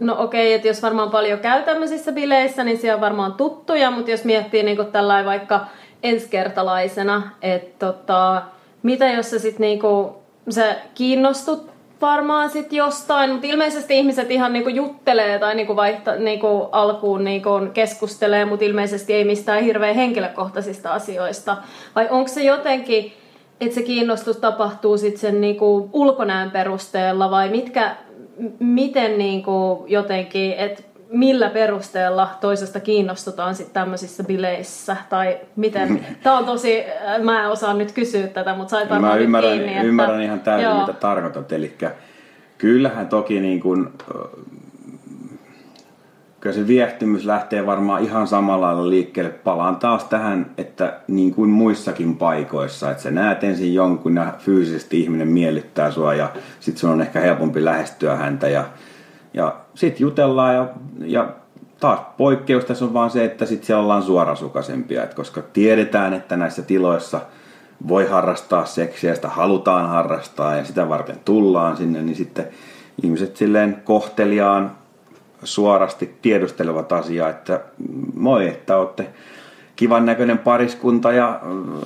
[0.00, 4.10] no okei, että jos varmaan paljon käy tämmöisissä bileissä, niin siellä on varmaan tuttuja, mutta
[4.10, 5.66] jos miettii niinku tällainen vaikka
[6.02, 8.42] ensikertalaisena, että tota,
[8.82, 10.19] mitä jos sä sit niinku,
[10.52, 16.68] sä kiinnostut varmaan sit jostain, mutta ilmeisesti ihmiset ihan niinku juttelee tai niinku vaihta, niinku
[16.72, 21.56] alkuun niinku keskustelee, mutta ilmeisesti ei mistään hirveän henkilökohtaisista asioista.
[21.96, 23.12] Vai onko se jotenkin,
[23.60, 27.96] että se kiinnostus tapahtuu sitten sen niinku ulkonäön perusteella vai mitkä,
[28.58, 36.44] miten niinku jotenkin, että millä perusteella toisesta kiinnostutaan sitten tämmöisissä bileissä tai miten, tämä on
[36.44, 39.82] tosi, äh, mä en osaa nyt kysyä tätä, mutta sait varmaan Mä ymmärrän, kiinni, että,
[39.82, 40.80] ymmärrän ihan täysin, joo.
[40.80, 41.52] mitä tarkoitat.
[41.52, 41.76] Eli
[42.58, 44.28] kyllähän toki niin kuin, ö,
[46.40, 49.30] kyllä se viehtymys lähtee varmaan ihan samalla lailla liikkeelle.
[49.30, 55.00] Palaan taas tähän, että niin kuin muissakin paikoissa, että sä näet ensin jonkun ja fyysisesti
[55.00, 58.64] ihminen miellyttää sua ja sit sun on ehkä helpompi lähestyä häntä ja,
[59.34, 60.68] ja sit jutellaan ja,
[61.04, 61.28] ja
[61.80, 66.36] taas poikkeus tässä on vaan se, että sit siellä ollaan suorasukaisempia, että koska tiedetään, että
[66.36, 67.20] näissä tiloissa
[67.88, 72.48] voi harrastaa seksiä, sitä halutaan harrastaa ja sitä varten tullaan sinne, niin sitten
[73.02, 74.70] ihmiset silleen kohteliaan
[75.44, 77.60] suorasti tiedustelevat asiaa, että
[78.14, 79.06] moi, että olette
[79.76, 81.40] kivan näköinen pariskunta ja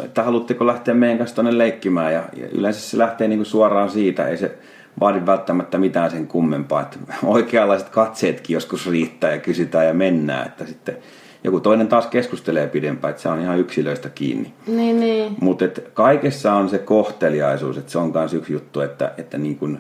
[0.05, 2.13] että haluatteko lähteä meidän kanssa tuonne leikkimään?
[2.13, 4.59] Ja, ja yleensä se lähtee niinku suoraan siitä, ei se
[5.01, 10.67] vaadi välttämättä mitään sen kummempaa, että oikeanlaiset katseetkin joskus riittää ja kysytään ja mennään, että
[10.67, 10.97] sitten
[11.45, 14.53] joku toinen taas keskustelee pidempään, että se on ihan yksilöistä kiinni.
[14.67, 15.37] Niin, niin.
[15.41, 19.79] Mutta kaikessa on se kohteliaisuus, että se on myös yksi juttu, että, että niin kun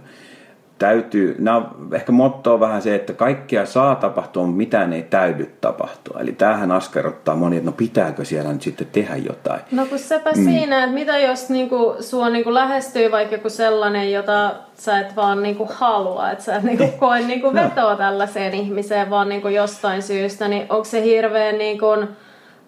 [0.85, 5.55] täytyy, nämä ehkä motto on vähän se, että kaikkea saa tapahtua, mutta mitään ei täydy
[5.61, 6.20] tapahtua.
[6.20, 9.61] Eli tämähän askarruttaa moni, että no pitääkö siellä nyt sitten tehdä jotain.
[9.70, 10.44] No kun sepä mm.
[10.44, 15.42] siinä, että mitä jos niinku, sua niinku lähestyy vaikka joku sellainen, jota sä et vaan
[15.42, 20.49] niinku halua, että sä et niinku koe niinku vetoa tällaiseen ihmiseen vaan niinku jostain syystä,
[20.49, 21.87] niin onko se hirveän niinku,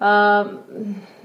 [0.02, 0.46] äh,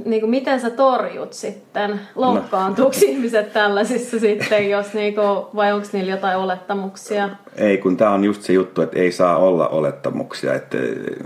[0.05, 1.99] niinku, miten sä torjut sitten?
[2.15, 3.07] Loukkaantuuko no.
[3.11, 5.21] ihmiset tällaisissa sitten, jos niinku,
[5.55, 7.29] vai onko niillä jotain olettamuksia?
[7.55, 10.77] Ei, kun tämä on just se juttu, että ei saa olla olettamuksia, että,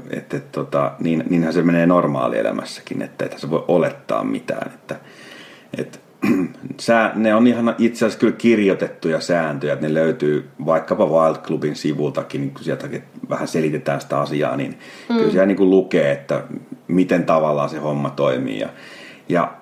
[0.10, 4.72] että, että tota, niin, niinhän se menee normaalielämässäkin, että että se voi olettaa mitään.
[4.74, 4.96] Että,
[5.78, 6.00] että,
[6.80, 11.76] sää, ne on ihan itse asiassa kyllä kirjoitettuja sääntöjä, että ne löytyy vaikkapa Wild Clubin
[11.76, 14.80] sivultakin, niin kun sieltäkin vähän selitetään sitä asiaa, niin
[15.10, 15.16] mm.
[15.16, 16.44] kyllä siellä niin kuin lukee, että
[16.88, 18.60] miten tavallaan se homma toimii.
[18.60, 18.70] Ja,
[19.30, 19.54] ja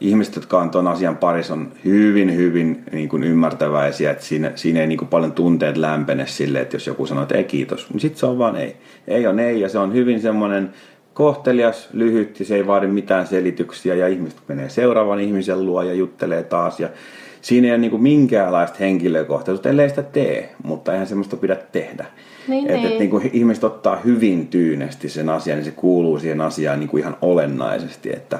[0.00, 4.80] ihmiset, jotka on tuon asian parissa, on hyvin, hyvin niin kuin ymmärtäväisiä, että siinä, siinä
[4.80, 8.00] ei niin kuin paljon tunteet lämpene sille, että jos joku sanoo, että ei kiitos, niin
[8.00, 8.76] sitten se on vaan ei.
[9.08, 10.72] Ei on ei, ja se on hyvin semmoinen
[11.14, 15.94] kohtelias, lyhyt, ja se ei vaadi mitään selityksiä, ja ihmiset menee seuraavan ihmisen luo ja
[15.94, 16.88] juttelee taas, ja
[17.42, 22.06] siinä ei ole niin kuin minkäänlaista henkilökohtaisuutta, ellei sitä tee, mutta eihän semmoista pidä tehdä.
[22.48, 22.92] Niin, että niin.
[22.92, 26.88] et, niin kuin ihmiset ottaa hyvin tyynesti sen asian, niin se kuuluu siihen asiaan niin
[26.88, 28.38] kuin ihan olennaisesti, että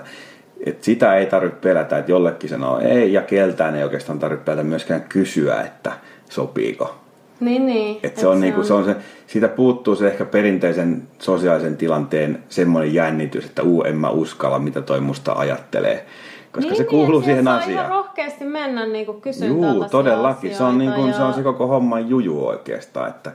[0.66, 4.62] et sitä ei tarvitse pelätä, että jollekin sanoo ei, ja keltään ei oikeastaan tarvitse pelätä
[4.62, 5.92] myöskään kysyä, että
[6.30, 6.94] sopiiko.
[7.40, 8.00] Niin, niin.
[8.02, 12.94] Et se, on, niinku, se on se, siitä puuttuu se ehkä perinteisen sosiaalisen tilanteen semmoinen
[12.94, 16.06] jännitys, että uu, en mä uskalla, mitä toi musta ajattelee.
[16.52, 17.72] Koska niin, se kuuluu niin, siihen asiaan.
[17.72, 20.54] ihan rohkeasti mennä niin kuin kysyä Juu, todellakin.
[20.54, 23.08] Se on, niin kuin, asioita se on se koko homman juju oikeastaan.
[23.10, 23.32] Että,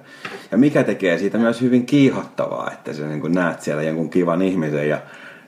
[0.52, 4.42] ja mikä tekee siitä myös hyvin kiihottavaa, että sä niin kuin näet siellä jonkun kivan
[4.42, 4.98] ihmisen ja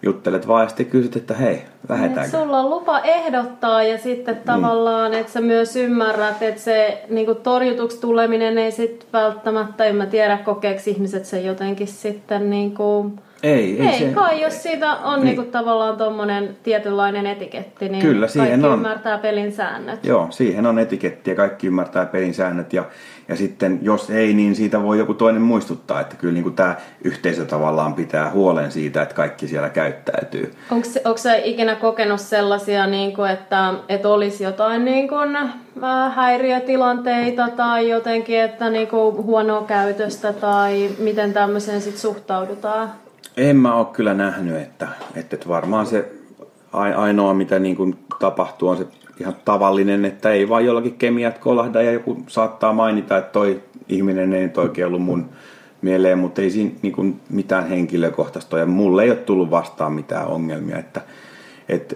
[0.01, 2.37] juttelet vaan ja sitten kysyt, että hei, Et lähdetäänkö?
[2.37, 8.01] sulla on lupa ehdottaa ja sitten tavallaan, että sä myös ymmärrät, että se niinku torjutuksi
[8.01, 13.11] tuleminen ei sit välttämättä, en mä tiedä kokeeko ihmiset sen jotenkin sitten niinku...
[13.43, 15.25] Ei, ei, Ei, se, kai, jos siitä on Niin.
[15.25, 18.73] niinku tavallaan tommonen tietynlainen etiketti, niin Kyllä, siihen kaikki on.
[18.73, 20.05] ymmärtää pelin säännöt.
[20.05, 22.73] Joo, siihen on etiketti ja kaikki ymmärtää pelin säännöt.
[22.73, 22.83] Ja,
[23.27, 26.75] ja sitten jos ei, niin siitä voi joku toinen muistuttaa, että kyllä niin kuin tämä
[27.03, 30.53] yhteisö tavallaan pitää huolen siitä, että kaikki siellä käyttäytyy.
[31.05, 37.49] Onko sä ikinä kokenut sellaisia, niin kuin, että, että olisi jotain niin kuin, äh, häiriötilanteita
[37.49, 42.91] tai jotenkin, että niin kuin, huonoa käytöstä tai miten tämmöiseen sit suhtaudutaan?
[43.39, 46.11] En mä ole kyllä nähnyt, että, että varmaan se
[46.73, 48.87] ai- ainoa mitä niin kuin tapahtuu on se
[49.19, 54.33] ihan tavallinen, että ei vaan jollakin kemiat kolahda ja joku saattaa mainita, että toi ihminen
[54.33, 55.29] ei nyt oikein ollut mun
[55.81, 58.59] mieleen, mutta ei siinä niin kuin mitään henkilökohtaista.
[58.59, 61.01] Ja mulle ei ole tullut vastaan mitään ongelmia, että,
[61.69, 61.95] että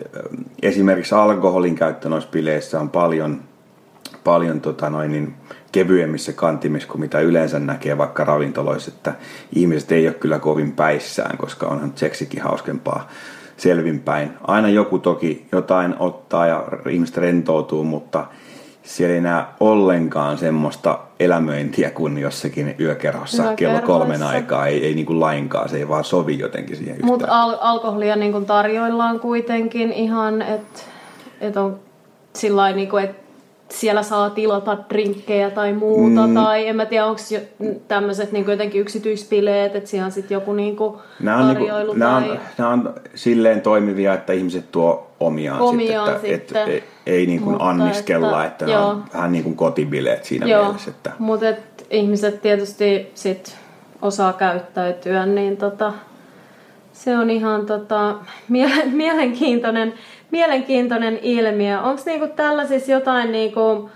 [0.61, 3.41] esimerkiksi alkoholin käyttö noissa bileissä on paljon,
[4.23, 5.33] paljon tota noin, niin
[5.71, 9.13] kevyemmissä kantimissa kuin mitä yleensä näkee vaikka ravintoloissa, että
[9.55, 13.09] ihmiset ei ole kyllä kovin päissään, koska onhan seksikin hauskempaa
[13.57, 14.31] selvinpäin.
[14.47, 18.25] Aina joku toki jotain ottaa ja ihmiset rentoutuu, mutta
[18.83, 23.87] siellä ei näe ollenkaan semmoista elämöintiä kuin jossakin yökerhossa, kello Yökerhoissa.
[23.87, 24.67] kolmen aikaa.
[24.67, 27.11] Ei, ei niin kuin lainkaan, se ei vaan sovi jotenkin siihen yhtään.
[27.11, 30.79] Mutta al- alkoholia niin kuin tarjoillaan kuitenkin ihan, että
[31.41, 31.79] et on
[32.33, 33.22] sillä niin kuin, että
[33.73, 36.33] siellä saa tilata drinkkejä tai muuta, mm.
[36.33, 37.21] tai en mä tiedä, onko
[37.87, 41.93] tämmöiset niin jotenkin yksityispileet, että siellä on sitten joku niin kuin Nämä on, niinku, tarjoilu
[41.93, 42.29] nämä, tai...
[42.31, 46.77] on, nämä on silleen toimivia, että ihmiset tuo omiaan, Omiaan sitten, että sitten.
[46.77, 50.23] Et, ei niin kuin Mutta anniskella, että- että, että nämä on vähän niin kuin kotibileet
[50.23, 50.91] siinä Joo, mielessä.
[50.91, 51.45] Että, mutta
[51.89, 53.57] ihmiset tietysti sit
[54.01, 55.93] osaa käyttäytyä, niin tota,
[56.93, 58.15] se on ihan tota,
[58.49, 59.93] miele- mielenkiintoinen,
[60.33, 61.81] mielenkiintoinen ilmiö.
[61.81, 63.89] Onko niinku tällaisissa jotain niinku,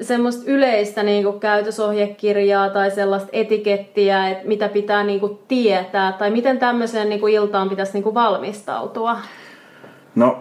[0.00, 7.08] semmoista yleistä niinku käytösohjekirjaa tai sellaista etikettiä, että mitä pitää niinku tietää, tai miten tämmöiseen
[7.08, 9.16] niinku iltaan pitäisi niinku valmistautua?
[10.14, 10.40] no,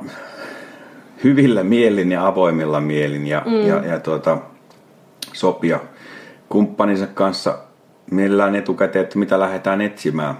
[1.23, 3.67] hyvillä mielin ja avoimilla mielin ja, mm.
[3.67, 4.37] ja, ja tuota,
[5.33, 5.79] sopia
[6.49, 7.57] kumppaninsa kanssa
[8.11, 10.35] mielellään etukäteen, että mitä lähdetään etsimään.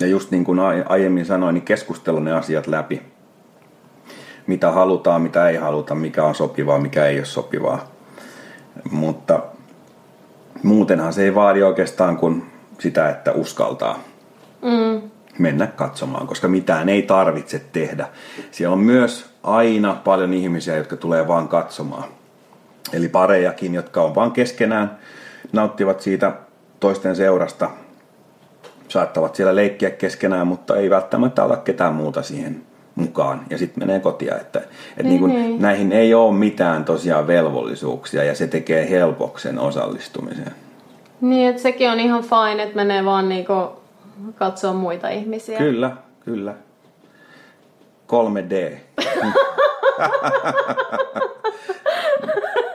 [0.00, 3.15] Ja just niin kuin ai- aiemmin sanoin, niin keskustella ne asiat läpi.
[4.46, 7.84] Mitä halutaan, mitä ei haluta, mikä on sopivaa, mikä ei ole sopivaa.
[8.90, 9.42] Mutta
[10.62, 12.46] muutenhan se ei vaadi oikeastaan kuin
[12.78, 13.98] sitä, että uskaltaa
[14.62, 15.10] Mm.
[15.38, 18.08] mennä katsomaan, koska mitään ei tarvitse tehdä.
[18.50, 22.04] Siellä on myös aina paljon ihmisiä, jotka tulee vaan katsomaan.
[22.92, 24.98] Eli parejakin, jotka on vaan keskenään,
[25.52, 26.32] nauttivat siitä
[26.80, 27.70] toisten seurasta,
[28.88, 32.62] saattavat siellä leikkiä keskenään, mutta ei välttämättä olla ketään muuta siihen
[32.96, 34.36] mukaan ja sitten menee kotia.
[34.36, 34.60] Että,
[34.96, 35.62] et niin kun, niin.
[35.62, 40.52] näihin ei ole mitään tosiaan velvollisuuksia ja se tekee helpoksen osallistumiseen.
[41.20, 43.54] Niin, että sekin on ihan fine, että menee vaan niinku
[44.34, 45.58] katsoa muita ihmisiä.
[45.58, 45.90] Kyllä,
[46.24, 46.54] kyllä.
[48.06, 48.76] 3D.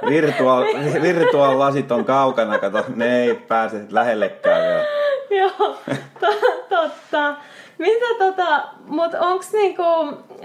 [0.09, 0.63] Virtual,
[1.01, 4.85] virtual lasit on kaukana, kato, ne ei pääse lähellekään vielä.
[5.39, 5.77] Joo,
[6.19, 7.35] to- totta.
[7.77, 9.83] Mitä tota, mut onks niinku,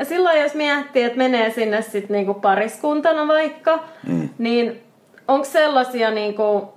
[0.02, 4.28] silloin jos miettii, että menee sinne sit niinku pariskuntana vaikka, mm.
[4.38, 4.82] niin
[5.28, 6.74] onko sellaisia niinku,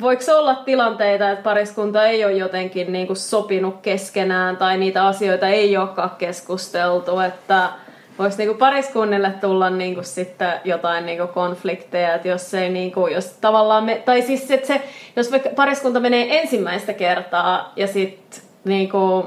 [0.00, 5.76] voiko olla tilanteita, että pariskunta ei ole jotenkin niinku sopinut keskenään tai niitä asioita ei
[5.76, 7.68] olekaan keskusteltu, että
[8.18, 13.84] voiko niinku pariskunnille tulla niinku sitten jotain niinku konflikteja, että jos ei niinku, jos tavallaan
[13.84, 14.82] me, tai siis että se,
[15.16, 19.24] jos pariskunta menee ensimmäistä kertaa ja sitten niinku,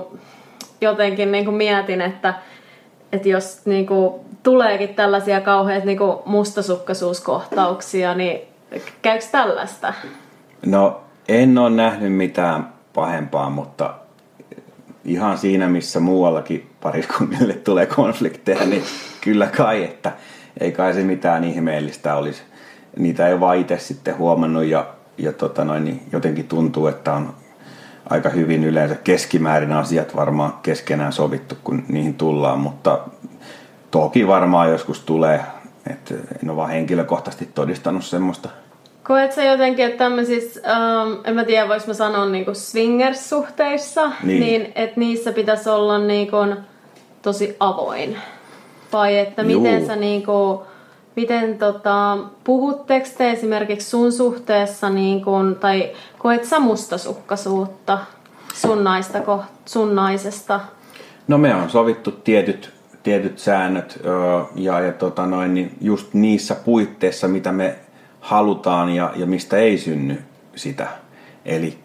[0.82, 2.34] jotenkin niinku mietin, että
[3.13, 8.41] että jos niinku, tuleekin tällaisia kauheita niinku, mustasukkaisuuskohtauksia, niin
[9.02, 9.93] käykö tällaista?
[10.65, 13.93] No en ole nähnyt mitään pahempaa, mutta
[15.10, 18.84] ihan siinä, missä muuallakin pariskunnille tulee konflikteja, niin
[19.22, 20.12] kyllä kai, että
[20.60, 22.41] ei kai se mitään ihmeellistä olisi.
[22.98, 27.34] Niitä ei vaan itse sitten huomannut ja, ja tota noin, niin jotenkin tuntuu, että on
[28.10, 33.00] aika hyvin yleensä keskimäärin asiat varmaan keskenään sovittu, kun niihin tullaan, mutta
[33.91, 35.41] toki varmaan joskus tulee,
[35.89, 38.50] että en ole vaan henkilökohtaisesti todistanut semmoista.
[39.10, 44.39] Koet sä jotenkin, että tämmöisissä, ähm, en mä tiedä vois mä sanoa niinku swingers-suhteissa, niin,
[44.39, 46.38] niin että niissä pitäisi olla niinku
[47.22, 48.17] tosi avoin?
[48.93, 49.88] Vai että miten Juu.
[49.88, 50.63] sä niinku,
[51.15, 52.86] miten tota, puhut
[53.17, 58.00] te esimerkiksi sun suhteessa niin kun, tai koet sä mustasukkaisuutta
[58.54, 59.19] sun, naista,
[59.65, 60.60] sun naisesta?
[61.28, 64.00] No me on sovittu tietyt, tietyt säännöt
[64.56, 67.76] ja, ja tota noin, niin just niissä puitteissa, mitä me
[68.30, 70.22] halutaan ja, ja mistä ei synny
[70.56, 70.88] sitä.
[71.46, 71.78] Eli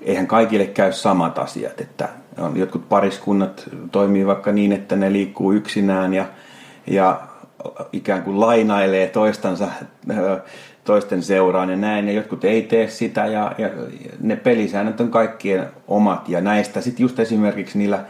[0.00, 5.52] eihän kaikille käy samat asiat, että on, jotkut pariskunnat toimii vaikka niin, että ne liikkuu
[5.52, 6.24] yksinään ja,
[6.86, 7.20] ja
[7.92, 9.68] ikään kuin lainailee toistansa
[10.84, 13.68] toisten seuraan ja näin, ja jotkut ei tee sitä, ja, ja
[14.20, 18.04] ne pelisäännöt on kaikkien omat, ja näistä sitten just esimerkiksi niillä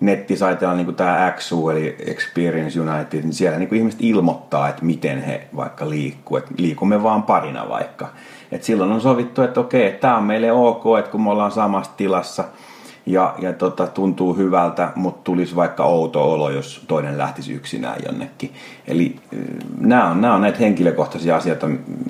[0.00, 5.48] nettisaiteilla niin tämä XU, eli Experience United, niin siellä niin ihmiset ilmoittaa, että miten he
[5.56, 8.08] vaikka liikkuu, että liikumme vaan parina vaikka.
[8.52, 11.92] Et silloin on sovittu, että okei, tämä on meille ok, että kun me ollaan samassa
[11.96, 12.44] tilassa–
[13.06, 18.54] ja, ja tota, tuntuu hyvältä, mutta tulisi vaikka outo olo, jos toinen lähtisi yksinään jonnekin.
[18.86, 19.16] Eli
[19.80, 21.68] nämä on, nämä on näitä henkilökohtaisia asioita,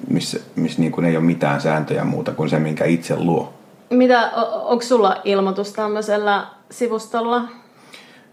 [0.09, 3.53] missä, missä niin ei ole mitään sääntöjä muuta kuin se, minkä itse luo.
[3.91, 4.31] Mitä,
[4.63, 7.43] onko sulla ilmoitus tämmöisellä sivustolla?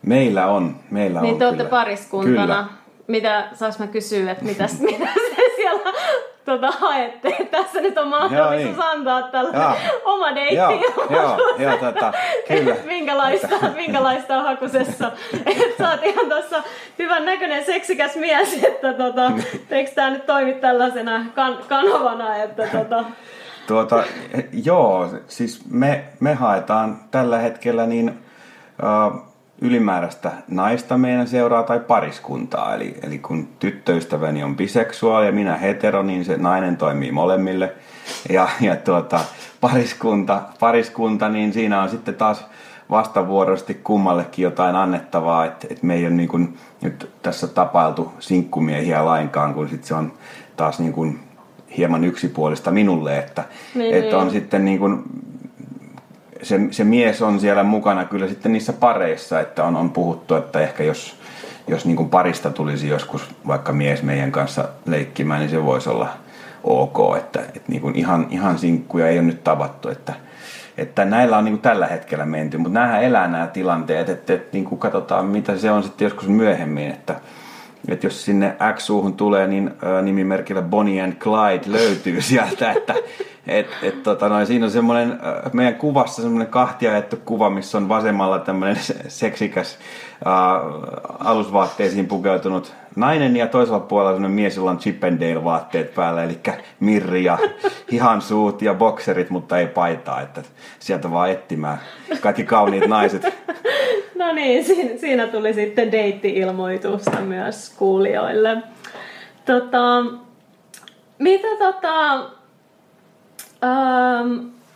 [0.02, 0.76] Meillä on.
[0.92, 2.64] Meillä niin on te olette pariskuntana.
[2.64, 2.66] Kyllä.
[3.08, 5.94] Mitä, saas mä kysyä, että mitä, mitä se siellä
[6.46, 7.48] tota, haette.
[7.52, 8.86] Tässä nyt on mahdollisuus niin.
[8.86, 10.56] antaa tällä oma deitti.
[10.56, 10.80] Joo,
[11.10, 12.14] joo, joo tota,
[12.48, 12.76] kyllä.
[12.86, 15.12] minkälaista, minkälaista on hakusessa.
[15.46, 16.64] että sä oot ihan tuossa
[17.00, 19.32] hyvän näköinen seksikäs mies, että tota,
[19.70, 23.06] eikö tää nyt toimi tällaisena kan- kanavana, että tota...
[23.68, 24.04] Tuota,
[24.64, 29.28] joo, siis me, me haetaan tällä hetkellä niin uh,
[29.62, 32.76] ylimääräistä naista meidän seuraa tai pariskuntaa.
[32.76, 37.74] Eli, eli kun tyttöystäväni on biseksuaali ja minä hetero, niin se nainen toimii molemmille.
[38.30, 39.20] Ja, ja tuota,
[39.62, 42.46] pariskunta, pariskunta, niin siinä on sitten taas
[42.90, 49.06] vastavuoroisesti kummallekin jotain annettavaa, että, että me ei ole niin kuin nyt tässä tapailtu sinkkumiehiä
[49.06, 50.14] lainkaan, kun sitten se on
[50.56, 51.20] taas niin kuin
[51.78, 53.44] hieman yksipuolista minulle, että,
[53.76, 54.16] niin, että niin.
[54.16, 55.04] on sitten niin kuin
[56.44, 60.60] se, se mies on siellä mukana kyllä sitten niissä pareissa, että on, on puhuttu, että
[60.60, 61.16] ehkä jos,
[61.68, 66.10] jos niin kuin parista tulisi joskus vaikka mies meidän kanssa leikkimään, niin se voisi olla
[66.64, 70.14] ok, että, että niin kuin ihan, ihan sinkkuja ei ole nyt tavattu, että,
[70.78, 74.50] että näillä on niin kuin tällä hetkellä menty, mutta nämähän elää nämä tilanteet, että, että
[74.52, 77.16] niin kuin katsotaan mitä se on sitten joskus myöhemmin, että,
[77.88, 78.88] että jos sinne x
[79.18, 82.96] tulee, niin nimimerkillä Bonnie and Clyde löytyy sieltä, että
[83.48, 85.20] et, et, tota noin, siinä on semmoinen,
[85.54, 89.78] meidän kuvassa semmoinen kahtiaettu kuva, missä on vasemmalla tämmöinen seksikäs
[90.26, 96.40] uh, alusvaatteisiin pukeutunut nainen ja toisella puolella semmoinen mies, jolla on Chippendale-vaatteet päällä, eli
[96.80, 97.38] mirri ja
[97.92, 100.42] hihansuut ja bokserit, mutta ei paitaa, että
[100.80, 101.78] sieltä vaan etsimään
[102.22, 103.26] kaikki kauniit naiset.
[104.16, 104.66] No niin,
[105.00, 108.58] siinä tuli sitten deitti-ilmoitusta myös kuulijoille.
[109.46, 110.04] Tota,
[111.20, 112.14] mitä tota,
[113.64, 114.34] ähm,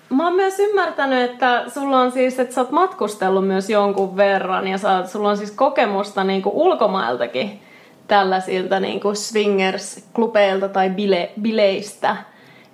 [0.10, 4.68] mä oon myös ymmärtänyt, että sulla on siis, että sä oot matkustellut myös jonkun verran
[4.68, 7.62] ja sä, sulla on siis kokemusta niin kuin ulkomailtakin
[8.12, 12.18] tällaisilta niin kuin swingers-klubeilta tai bile, bileistä.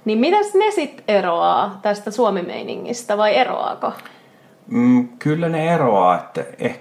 [0.05, 3.93] Niin mitäs ne sitten eroaa tästä suomimeiningistä vai eroaako?
[4.67, 6.79] Mm, kyllä ne eroaa, että eh,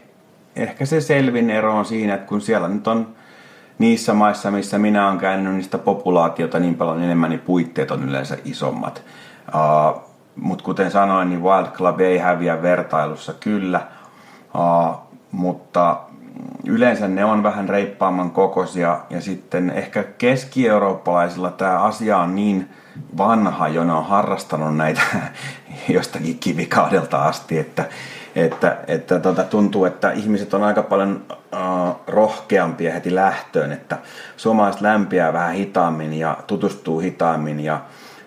[0.56, 3.08] ehkä se selvin ero on siinä, että kun siellä nyt on
[3.78, 8.38] niissä maissa, missä minä olen käynyt, niistä populaatiota niin paljon enemmän, niin puitteet on yleensä
[8.44, 9.02] isommat.
[9.48, 10.02] Uh,
[10.36, 13.80] mutta kuten sanoin, niin Wild Club ei häviä vertailussa kyllä,
[14.54, 14.96] uh,
[15.32, 15.96] mutta
[16.66, 22.68] yleensä ne on vähän reippaamman kokoisia ja sitten ehkä keski-eurooppalaisilla tämä asia on niin
[23.18, 25.00] vanha, jo ne on harrastanut näitä
[25.88, 27.84] jostakin kivikaudelta asti, että,
[28.36, 33.98] että, että tota, tuntuu, että ihmiset on aika paljon uh, rohkeampia heti lähtöön, että
[34.36, 37.80] suomalaiset lämpiää vähän hitaammin ja tutustuu hitaammin ja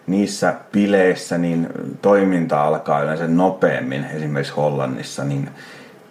[0.07, 1.67] niissä bileissä niin
[2.01, 5.49] toiminta alkaa yleensä nopeammin, esimerkiksi Hollannissa, niin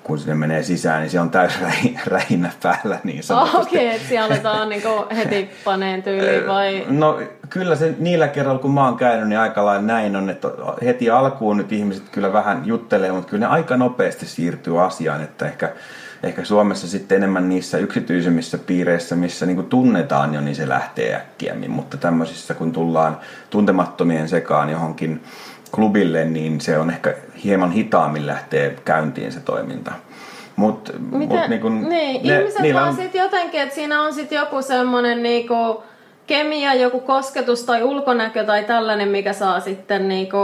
[0.08, 1.52] kun sinne menee sisään, niin se on täys
[2.06, 3.56] rähinä päällä niin sanotusti.
[3.56, 4.82] Okei, okay, että siellä aletaan niin
[5.16, 6.86] heti paneen tyyliin vai?
[6.88, 10.48] No kyllä se niillä kerralla, kun mä oon käynyt, niin aika lailla näin on, että
[10.84, 15.46] heti alkuun nyt ihmiset kyllä vähän juttelee, mutta kyllä ne aika nopeasti siirtyy asiaan, että
[15.46, 15.72] ehkä
[16.22, 21.70] ehkä Suomessa sitten enemmän niissä yksityisemmissä piireissä, missä niin tunnetaan jo, niin se lähtee äkkiämmin.
[21.70, 25.22] Mutta tämmöisissä, kun tullaan tuntemattomien sekaan johonkin
[25.72, 27.14] klubille, niin se on ehkä
[27.44, 29.92] hieman hitaammin lähtee käyntiin se toiminta.
[30.56, 32.96] Mut, Miten, mut niin kun, niin, ne, ihmiset vaan on...
[32.96, 35.82] sitten jotenkin, että siinä on sitten joku semmoinen niinku,
[36.28, 40.38] kemia, joku kosketus tai ulkonäkö tai tällainen, mikä saa sitten niinku,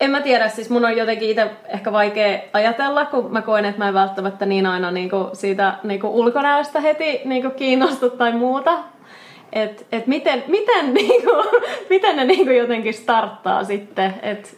[0.00, 3.78] en mä tiedä, siis mun on jotenkin itse ehkä vaikea ajatella, kun mä koen, että
[3.78, 8.78] mä en välttämättä niin aina niinku siitä niinku ulkonäöstä heti niinku kiinnostu tai muuta.
[9.52, 11.30] Et, et miten, miten, niinku,
[11.90, 14.56] miten ne niinku jotenkin starttaa sitten, et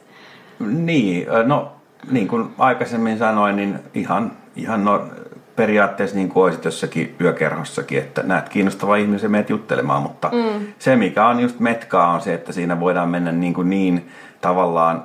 [0.59, 1.76] niin, no
[2.11, 5.09] niin kuin aikaisemmin sanoin, niin ihan, ihan no,
[5.57, 10.67] periaatteessa niin kuin olisit jossakin yökerhossakin, että näet kiinnostava ihmisen meet juttelemaan, mutta mm.
[10.79, 14.09] se mikä on just metkaa on se, että siinä voidaan mennä niin, kuin niin
[14.41, 15.05] tavallaan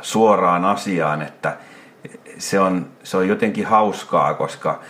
[0.00, 1.56] suoraan asiaan, että
[2.38, 4.80] se on, se on jotenkin hauskaa, koska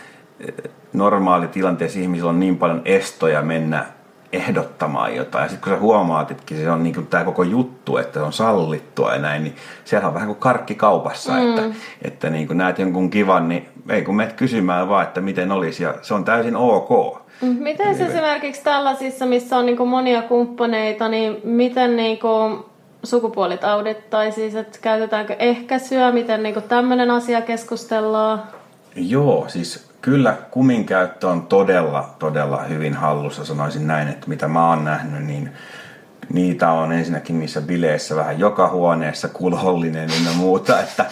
[0.92, 3.86] normaali tilanteessa ihmisillä on niin paljon estoja mennä
[4.32, 5.42] ehdottamaan jotain.
[5.42, 8.32] Ja sitten kun sä huomaat, että se on niin tämä koko juttu, että se on
[8.32, 11.48] sallittua ja näin, niin siellä on vähän kuin karkki kaupassa, mm.
[11.48, 11.62] että,
[12.02, 15.82] että niin kuin näet jonkun kivan, niin ei kun menet kysymään vaan, että miten olisi
[15.82, 17.18] ja se on täysin ok.
[17.40, 22.58] Mm, miten se esimerkiksi tällaisissa, missä on niin monia kumppaneita, niin miten niin kuin
[23.04, 28.42] sukupuolitaudit tai siis, että käytetäänkö ehkäisyä, miten niin tämmöinen asia keskustellaan?
[28.96, 34.68] Joo, siis kyllä kumin käyttö on todella, todella hyvin hallussa, sanoisin näin, että mitä mä
[34.68, 35.50] oon nähnyt, niin
[36.32, 41.06] niitä on ensinnäkin niissä bileissä vähän joka huoneessa kulhollinen ja muuta, että,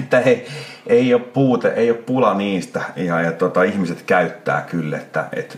[0.00, 0.46] että ei,
[0.86, 5.54] ei, ole puute, ei ole pula niistä ja, ja tota, ihmiset käyttää kyllä, että, että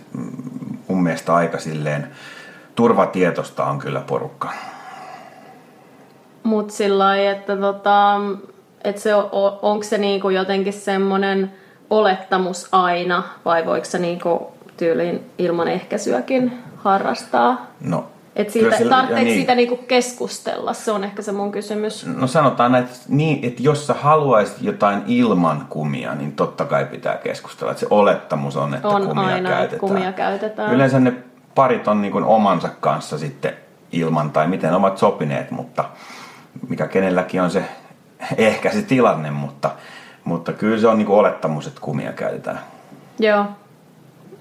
[0.89, 2.07] mun mielestä aika silleen
[2.75, 4.53] turvatietosta on kyllä porukka.
[6.43, 8.21] Mutta sillä että, tota,
[8.85, 9.29] että se on,
[9.63, 11.53] onko se niinku jotenkin semmoinen
[11.91, 17.67] olettamus aina, vai voiko se niinku tyyliin ilman ehkäisyäkin harrastaa?
[17.81, 18.05] No,
[18.37, 19.37] et siitä, sillä, tarvitseeko niin.
[19.37, 20.73] siitä niinku keskustella?
[20.73, 22.07] Se on ehkä se mun kysymys.
[22.07, 26.85] No sanotaan näin, että, niin, että jos sä haluaisit jotain ilman kumia, niin totta kai
[26.85, 27.71] pitää keskustella.
[27.71, 29.81] Että se olettamus on, että on kumia aina, käytetään.
[29.81, 30.75] kumia käytetään.
[30.75, 31.13] Yleensä ne
[31.55, 33.53] parit on niin omansa kanssa sitten
[33.93, 35.85] ilman tai miten ovat sopineet, mutta
[36.69, 37.65] mikä kenelläkin on se
[38.37, 39.71] ehkä se tilanne, mutta
[40.27, 42.61] mutta kyllä se on niinku olettamus, että kumia käytetään.
[43.19, 43.45] Joo.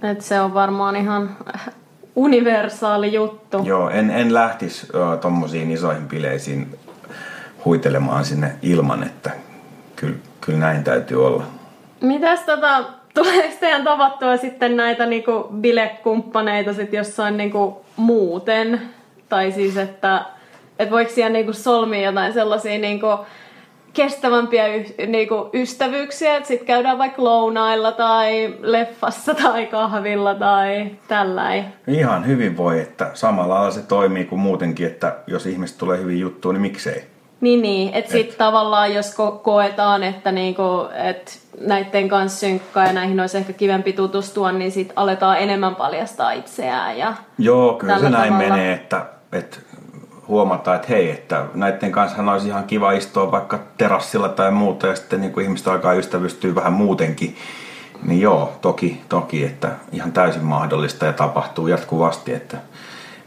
[0.03, 1.37] Et se on varmaan ihan
[2.15, 3.61] universaali juttu.
[3.63, 6.79] Joo, en, en lähtisi uh, tommosiin isoihin bileisiin
[7.65, 9.31] huitelemaan sinne ilman, että
[9.95, 11.43] kyllä, kyllä näin täytyy olla.
[12.01, 12.83] Mitäs tota,
[13.13, 18.81] tuleeko teidän tavattua sitten näitä niinku bilekumppaneita sit jossain niinku muuten?
[19.29, 20.25] Tai siis, että
[20.79, 23.07] et voiko siellä niinku solmia jotain sellaisia niinku,
[23.95, 31.65] kestävämpiä y- niinku ystävyyksiä, että sitten käydään vaikka lounailla tai leffassa tai kahvilla tai tälläin.
[31.87, 36.19] Ihan hyvin voi, että samalla lailla se toimii kuin muutenkin, että jos ihmiset tulee hyvin
[36.19, 37.03] juttuun, niin miksei.
[37.41, 37.93] Niin, niin.
[37.93, 38.37] että sitten et.
[38.37, 43.93] tavallaan jos ko- koetaan, että niinku, et näiden kanssa synkkaa ja näihin olisi ehkä kivempi
[43.93, 46.97] tutustua, niin sitten aletaan enemmän paljastaa itseään.
[46.97, 48.55] Ja Joo, kyllä se näin tavalla.
[48.55, 49.57] menee, että, että
[50.27, 54.95] huomata, että hei, että näiden kanssa olisi ihan kiva istua vaikka terassilla tai muuta ja
[54.95, 57.35] sitten niin kuin ihmiset alkaa ystävystyä vähän muutenkin.
[58.03, 62.57] Niin joo, toki, toki, että ihan täysin mahdollista ja tapahtuu jatkuvasti, että,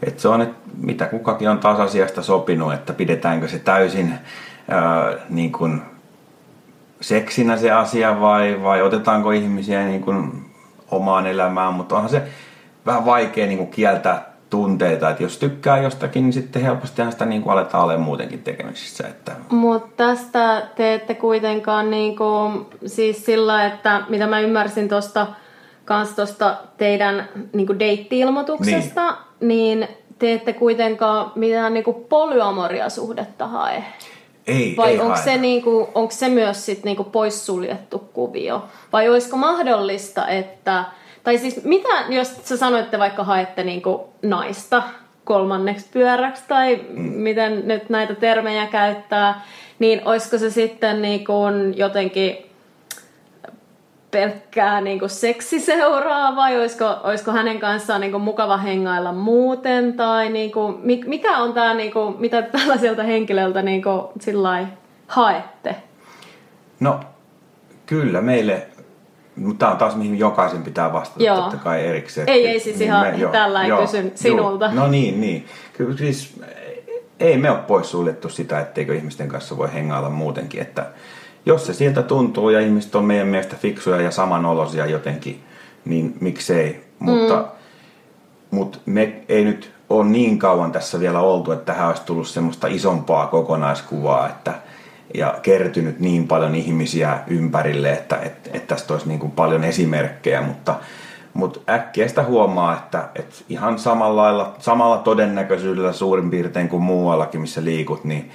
[0.03, 4.13] että se on, että mitä kukakin on taas asiasta sopinut, että pidetäänkö se täysin
[4.69, 5.81] ää, niin kuin
[7.01, 10.45] seksinä se asia vai, vai otetaanko ihmisiä niin kuin
[10.91, 12.23] omaan elämään, mutta onhan se
[12.85, 17.41] vähän vaikea niin kuin kieltää tunteita, että jos tykkää jostakin, niin sitten helposti sitä niin
[17.41, 19.07] kuin aletaan olemaan muutenkin tekemisissä.
[19.07, 19.31] Että...
[19.49, 25.27] Mutta tästä te ette kuitenkaan niin kuin, siis sillä, että mitä mä ymmärsin tuosta
[25.85, 29.79] kans tuosta teidän niin kuin deitti-ilmoituksesta, niin.
[29.79, 29.87] niin
[30.19, 33.83] te ette kuitenkaan mitään niin kuin polyamoria-suhdetta hae.
[34.47, 38.65] Ei, Vai ei onko se, niinku, onko se myös sit niinku poissuljettu kuvio?
[38.93, 40.85] Vai olisiko mahdollista, että
[41.29, 44.83] tai siis mitä, jos sä sanoitte vaikka haette niinku naista
[45.23, 49.41] kolmanneksi pyöräksi tai miten nyt näitä termejä käyttää,
[49.79, 51.33] niin olisiko se sitten niinku
[51.75, 52.37] jotenkin
[54.11, 61.37] pelkkää niinku seksiseuraa vai olisiko, olisiko hänen kanssaan niinku mukava hengailla muuten tai niinku, mikä
[61.37, 64.13] on tämä, niinku, mitä tällaiselta henkilöltä niinku,
[65.07, 65.75] haette?
[66.79, 66.99] No
[67.85, 68.67] kyllä, meille
[69.39, 71.35] mutta tämä on taas mihin jokaisen pitää vastata Joo.
[71.35, 72.29] totta kai erikseen.
[72.29, 74.65] Ei, ei siis ihan joo, tällä joo, kysyn sinulta.
[74.65, 74.73] Joo.
[74.73, 75.45] No niin, niin.
[75.73, 76.41] Kyllä siis
[77.19, 80.85] ei me ole poissuljettu sitä, etteikö ihmisten kanssa voi hengailla muutenkin, että
[81.45, 85.43] jos se sieltä tuntuu ja ihmiset on meidän mielestä fiksuja ja samanoloisia jotenkin,
[85.85, 86.83] niin miksei.
[86.99, 87.47] Mutta, mm.
[88.51, 92.67] mutta me ei nyt ole niin kauan tässä vielä oltu, että tähän olisi tullut semmoista
[92.67, 94.53] isompaa kokonaiskuvaa, että
[95.13, 100.41] ja kertynyt niin paljon ihmisiä ympärille, että, että, että tästä olisi niin kuin paljon esimerkkejä,
[100.41, 100.75] mutta,
[101.33, 107.41] mutta äkkiä sitä huomaa, että, että ihan samalla, lailla, samalla todennäköisyydellä suurin piirtein kuin muuallakin,
[107.41, 108.31] missä liikut, niin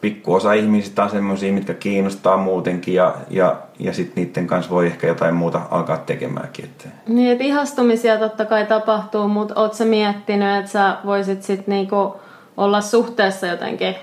[0.00, 5.06] pikkuosa ihmisistä on semmoisia, mitkä kiinnostaa muutenkin ja, ja, ja sitten niiden kanssa voi ehkä
[5.06, 6.64] jotain muuta alkaa tekemäänkin.
[6.64, 6.88] Että.
[7.08, 12.16] Niin, että ihastumisia totta kai tapahtuu, mutta oot miettinyt, että sä voisit sitten niinku
[12.56, 13.94] olla suhteessa jotenkin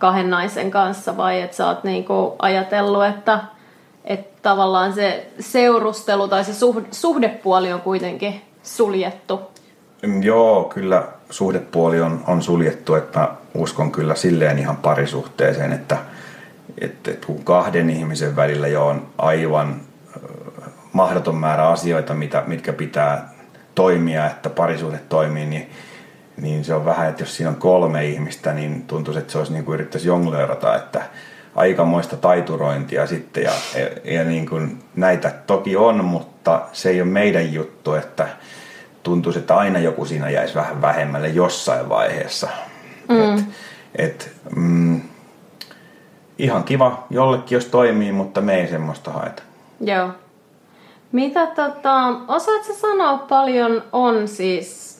[0.00, 3.40] kahden naisen kanssa vai että sä oot niinku ajatellut, että,
[4.04, 9.40] että tavallaan se seurustelu tai se suhde, suhdepuoli on kuitenkin suljettu?
[10.22, 15.98] Joo, kyllä suhdepuoli on, on suljettu, että uskon kyllä silleen ihan parisuhteeseen, että,
[16.78, 19.80] että, että kun kahden ihmisen välillä jo on aivan
[20.92, 23.32] mahdoton määrä asioita, mitä, mitkä pitää
[23.74, 25.70] toimia, että parisuhde toimii, niin,
[26.40, 29.52] niin se on vähän, että jos siinä on kolme ihmistä, niin tuntuu, että se olisi
[29.52, 31.02] niin kuin yrittäisi jongleerata, että
[31.54, 33.42] aikamoista taiturointia sitten.
[33.42, 38.28] Ja, ja, ja niin kuin näitä toki on, mutta se ei ole meidän juttu, että
[39.02, 42.48] tuntuisi, että aina joku siinä jäisi vähän vähemmälle jossain vaiheessa.
[43.08, 43.38] Mm.
[43.38, 43.44] Et,
[43.94, 45.00] et, mm,
[46.38, 49.42] ihan kiva jollekin, jos toimii, mutta me ei semmoista haeta.
[49.80, 50.10] Joo.
[51.12, 54.90] Mitä tota, osaatko sanoa paljon on siis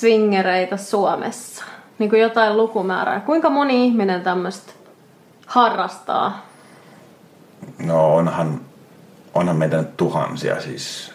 [0.00, 1.64] swingereitä Suomessa?
[1.98, 3.20] Niin kuin jotain lukumäärää.
[3.20, 4.72] Kuinka moni ihminen tämmöistä
[5.46, 6.46] harrastaa?
[7.78, 8.60] No onhan,
[9.34, 11.12] onhan meitä nyt tuhansia siis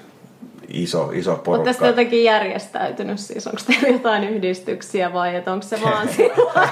[0.68, 1.52] iso, iso porukka.
[1.52, 3.48] Oletteko te jotenkin järjestäytynyt siis?
[3.48, 6.70] Onko teillä jotain yhdistyksiä vai onko se vaan sillä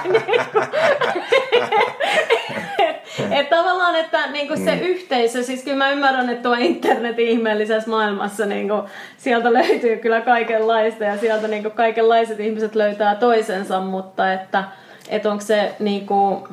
[3.30, 4.80] että tavallaan, että niinku se mm.
[4.80, 8.74] yhteisö, siis kyllä mä ymmärrän, että tuo internetin ihmeellisessä maailmassa niinku,
[9.16, 14.64] sieltä löytyy kyllä kaikenlaista ja sieltä niinku, kaikenlaiset ihmiset löytää toisensa, mutta että
[15.08, 16.48] et onko se niinku,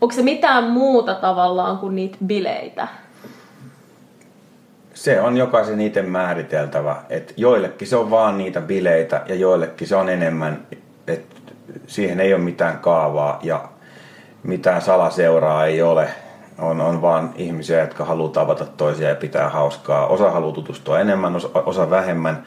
[0.00, 2.88] onko se mitään muuta tavallaan kuin niitä bileitä?
[4.98, 6.96] se on jokaisen itse määriteltävä.
[7.10, 10.66] Että joillekin se on vaan niitä bileitä ja joillekin se on enemmän,
[11.06, 11.52] että
[11.86, 13.68] siihen ei ole mitään kaavaa ja
[14.42, 16.08] mitään salaseuraa ei ole.
[16.58, 20.06] On, on vaan ihmisiä, jotka haluaa tavata toisia ja pitää hauskaa.
[20.06, 21.36] Osa haluaa tutustua enemmän,
[21.66, 22.44] osa, vähemmän.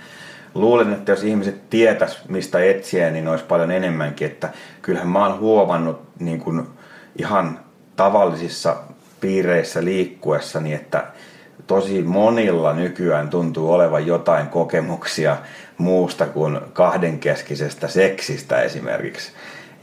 [0.56, 4.28] Luulen, että jos ihmiset tietäis mistä etsiä, niin olisi paljon enemmänkin.
[4.28, 4.50] Että
[4.82, 6.68] kyllähän mä oon huomannut niin kuin
[7.16, 7.60] ihan
[7.96, 8.76] tavallisissa
[9.22, 11.04] piireissä liikkuessani, että
[11.68, 15.38] tosi monilla nykyään tuntuu olevan jotain kokemuksia
[15.78, 19.32] muusta kuin kahdenkeskisestä seksistä esimerkiksi.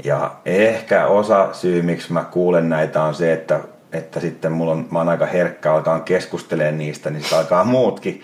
[0.05, 3.61] Ja ehkä osa syy, miksi mä kuulen näitä on se, että,
[3.92, 8.22] että sitten mulla on, mä oon aika herkkä alkaa keskustelemaan niistä, niin sitten alkaa muutkin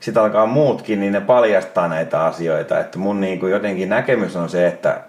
[0.00, 2.80] sitten alkaa muutkin, niin ne paljastaa näitä asioita.
[2.80, 5.00] Että mun niin kuin jotenkin näkemys on se, että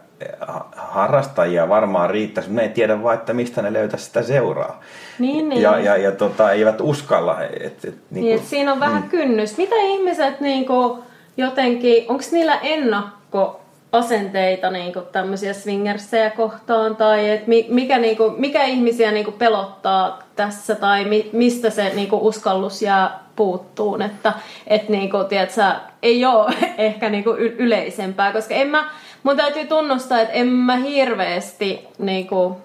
[0.75, 4.81] harrastajia varmaan riittäisi, mutta ne ei tiedä vaan, että mistä ne löytäisi sitä seuraa.
[5.19, 5.61] Niin, niin.
[5.61, 7.41] Ja, ja, ja tota, eivät uskalla.
[7.41, 9.09] Et, et, niin, niin että siinä on vähän mm.
[9.09, 9.57] kynnys.
[9.57, 11.03] Mitä ihmiset niin kuin,
[11.37, 13.61] jotenkin, onko niillä ennakko
[13.97, 19.37] asenteita niin kuin tämmöisiä swingersseja kohtaan tai et mikä, niin kuin, mikä ihmisiä niin kuin
[19.37, 24.33] pelottaa tässä tai mi, mistä se niin kuin uskallus jää puuttuun, että
[24.67, 25.61] et, niin kuin, tiedätkö,
[26.03, 28.89] ei ole ehkä niin kuin yleisempää, koska en mä,
[29.23, 32.57] mun täytyy tunnustaa, että en mä hirveästi niinku,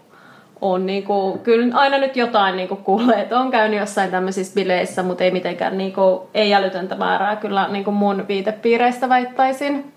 [0.60, 5.24] on niinku, kyllä aina nyt jotain niinku kuulee, että on käynyt jossain tämmöisissä bileissä, mutta
[5.24, 9.92] ei mitenkään niinku, ei älytöntä määrää kyllä niinku mun viitepiireistä väittäisin.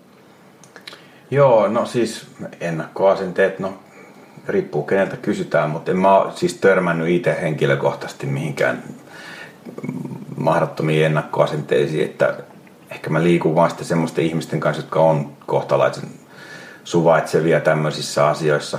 [1.30, 2.26] Joo, no siis
[2.60, 3.78] ennakkoasenteet, no
[4.48, 8.82] riippuu keneltä kysytään, mutta en mä ole siis törmännyt itse henkilökohtaisesti mihinkään
[10.36, 12.34] mahdottomiin ennakkoasenteisiin, että
[12.90, 16.08] ehkä mä liikun vaan sitten semmoisten ihmisten kanssa, jotka on kohtalaisen
[16.84, 18.78] suvaitsevia tämmöisissä asioissa.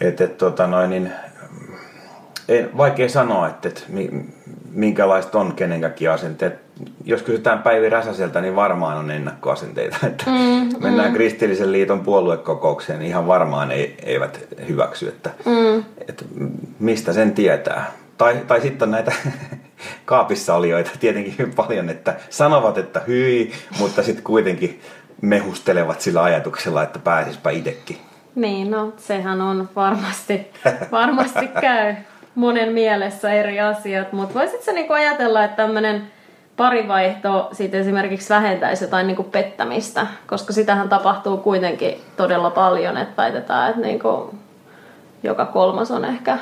[0.00, 1.12] Että et, tota noin, niin,
[2.48, 3.86] en, vaikea sanoa, että et,
[4.70, 6.67] minkälaista on kenenkäkin asenteet.
[7.04, 9.96] Jos kysytään Päivi Räsäseltä, niin varmaan on ennakkoasenteita.
[10.06, 11.14] Että mm, mennään mm.
[11.14, 15.84] kristillisen liiton puoluekokoukseen, niin ihan varmaan ei, eivät hyväksy, että, mm.
[16.08, 16.24] että
[16.78, 17.92] mistä sen tietää.
[18.18, 19.12] Tai, tai sitten on näitä
[20.04, 24.80] kaapissa olijoita tietenkin paljon, että sanovat, että hyi, mutta sitten kuitenkin
[25.20, 27.96] mehustelevat sillä ajatuksella, että pääsispä itsekin.
[28.34, 30.50] Niin, no sehän on varmasti,
[30.92, 31.94] varmasti käy.
[32.34, 36.02] monen mielessä eri asiat, mutta voisitko niinku ajatella, että tämmöinen
[36.58, 43.70] parivaihto sitten esimerkiksi vähentäisi jotain niinku pettämistä, koska sitähän tapahtuu kuitenkin todella paljon, että väitetään,
[43.70, 44.34] että niinku
[45.22, 46.38] joka kolmas on ehkä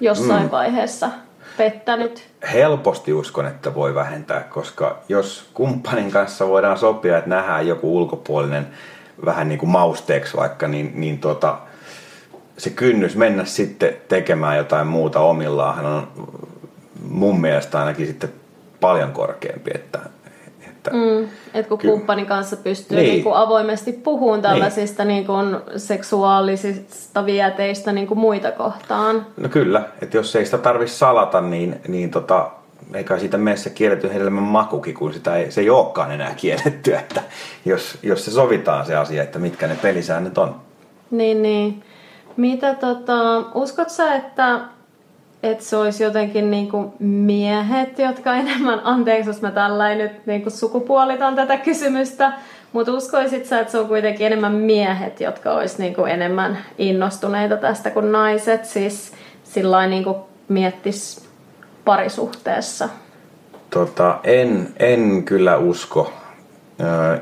[0.00, 0.50] jossain mm.
[0.50, 1.10] vaiheessa
[1.56, 2.28] pettänyt.
[2.52, 8.66] Helposti uskon, että voi vähentää, koska jos kumppanin kanssa voidaan sopia, että nähdään joku ulkopuolinen
[9.24, 11.58] vähän niin kuin mausteeksi vaikka, niin, niin tota,
[12.58, 16.08] se kynnys mennä sitten tekemään jotain muuta omillaan on
[17.08, 18.41] mun mielestä ainakin sitten
[18.82, 19.98] paljon korkeampi, että
[20.66, 23.10] että mm, et kun ky- kumppanin kanssa pystyy niin.
[23.10, 25.14] Niin kuin avoimesti puhumaan tällaisista niin.
[25.14, 29.26] Niin kuin seksuaalisista vieteistä niin kuin muita kohtaan.
[29.36, 32.50] No kyllä, että jos ei sitä tarvitse salata, niin, niin tota,
[32.94, 36.94] eikä siitä mene se kielletty hedelmän makukin, kun sitä ei, se ei olekaan enää kielletty,
[36.94, 37.22] että
[37.64, 40.56] jos, jos se sovitaan se asia, että mitkä ne pelisäännöt on.
[41.10, 41.82] Niin, niin.
[42.36, 44.60] Mitä tota, uskot sä, että
[45.42, 51.34] että se olisi jotenkin niinku miehet, jotka enemmän, anteeksi jos mä tällainen nyt niinku sukupuolitan
[51.34, 52.32] tätä kysymystä,
[52.72, 57.90] mutta uskoisit sä, että se on kuitenkin enemmän miehet, jotka olisi niinku enemmän innostuneita tästä
[57.90, 59.12] kuin naiset, siis
[59.44, 60.16] sillä niinku
[60.48, 61.28] miettis
[61.84, 62.88] parisuhteessa?
[63.70, 66.12] Tota, en, en kyllä usko.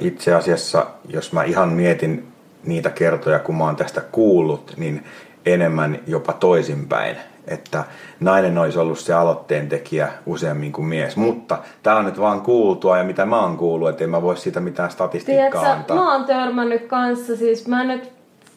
[0.01, 2.29] Itse asiassa, jos mä ihan mietin
[2.65, 5.05] niitä kertoja, kun mä oon tästä kuullut, niin
[5.47, 7.17] enemmän jopa toisinpäin
[7.47, 7.85] että
[8.21, 11.17] nainen olisi ollut se aloitteen tekijä useammin kuin mies.
[11.17, 14.37] Mutta tämä on nyt vaan kuultua ja mitä mä oon kuullut, että en mä voi
[14.37, 15.97] siitä mitään statistiikkaa Tiedätkö, antaa.
[15.97, 18.13] Mä oon törmännyt kanssa, siis mä nyt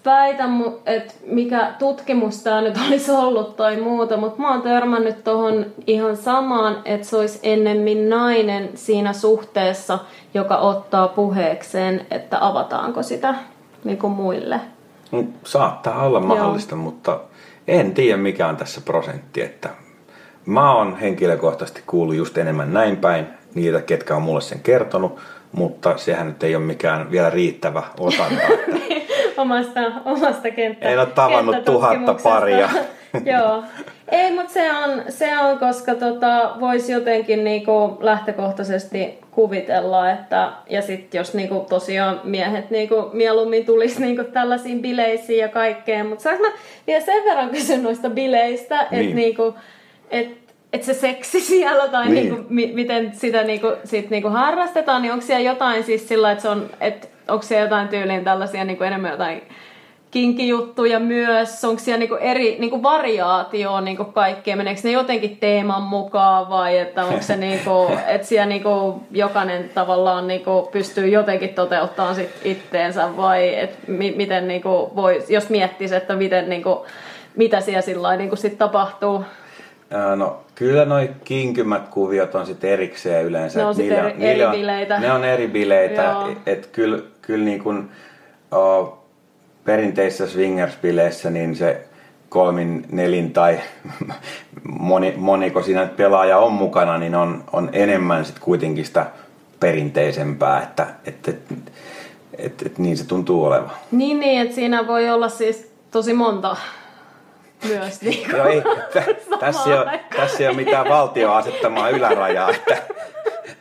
[0.06, 0.44] väitä,
[0.86, 6.18] että mikä tutkimus tämä nyt olisi ollut tai muuta, mutta mä oon törmännyt tuohon ihan
[6.18, 10.00] samaan, että se olisi ennemmin nainen siinä suhteessa,
[10.34, 13.36] joka ottaa puheekseen, että avataanko sitä
[13.84, 14.60] niin kuin muille.
[15.12, 16.84] No, saattaa olla mahdollista, Joo.
[16.84, 17.20] mutta
[17.68, 19.70] en tiedä mikä on tässä prosentti, että
[20.46, 25.20] mä oon henkilökohtaisesti kuullut just enemmän näin päin niitä, ketkä on mulle sen kertonut,
[25.52, 28.44] mutta sehän nyt ei ole mikään vielä riittävä otanta.
[28.74, 29.08] Niin,
[29.38, 32.70] omasta, omasta kenttä, En ole tavannut tuhatta paria.
[33.34, 33.64] Joo.
[34.14, 40.82] Ei, mutta se on, se on koska tota, voisi jotenkin niinku lähtökohtaisesti kuvitella, että ja
[40.82, 46.44] sitten jos niinku tosiaan miehet niinku mieluummin tulisi niinku tällaisiin bileisiin ja kaikkeen, mutta saanko
[46.44, 46.50] mä
[46.88, 49.02] vielä sen verran kysyä noista bileistä, niin.
[49.02, 49.56] että niinku,
[50.12, 50.38] et,
[50.74, 52.16] et se seksi siellä tai niin.
[52.16, 56.42] niinku, mi, miten sitä niinku, sit niinku harrastetaan, niin onko siellä jotain siis sillä, että
[56.42, 59.42] se on, että onko siellä jotain tyyliin tällaisia niinku enemmän jotain
[60.14, 61.64] kinkijuttuja myös?
[61.64, 64.56] Onko siellä niinku eri niinku variaatio niinku kaikkea?
[64.56, 70.28] Meneekö ne jotenkin teeman mukaan vai että onko se niinku, että siellä niinku jokainen tavallaan
[70.28, 76.16] niinku pystyy jotenkin toteuttamaan sit itteensä vai et mi- miten niinku voi, jos miettisi, että
[76.16, 76.86] miten niinku,
[77.36, 79.26] mitä siellä sillä niinku sit tapahtuu?
[80.16, 83.60] No kyllä noi kinkymät kuviot on sitten erikseen yleensä.
[83.60, 85.00] Ne on sitten eri, eri bileitä.
[85.00, 87.90] Ne on eri bileitä, että kyllä, kyllä niin kuin,
[88.52, 89.03] oh,
[89.66, 91.88] perinteisissä swingers-bileissä niin se
[92.30, 93.60] kolmin, nelin tai
[94.80, 99.06] moni, moniko siinä pelaaja on mukana, niin on, on enemmän sit kuitenkin sitä
[99.60, 101.54] perinteisempää, että että että
[102.38, 103.72] että että niin se tuntuu olevan.
[103.92, 106.58] Niin, niin, että siinä voi olla siis tosi monta
[107.68, 108.02] myös.
[108.02, 112.78] Niin Joo, ei, t- tässä, ei ole, tässä ei ole mitään valtio asettamaa ylärajaa, että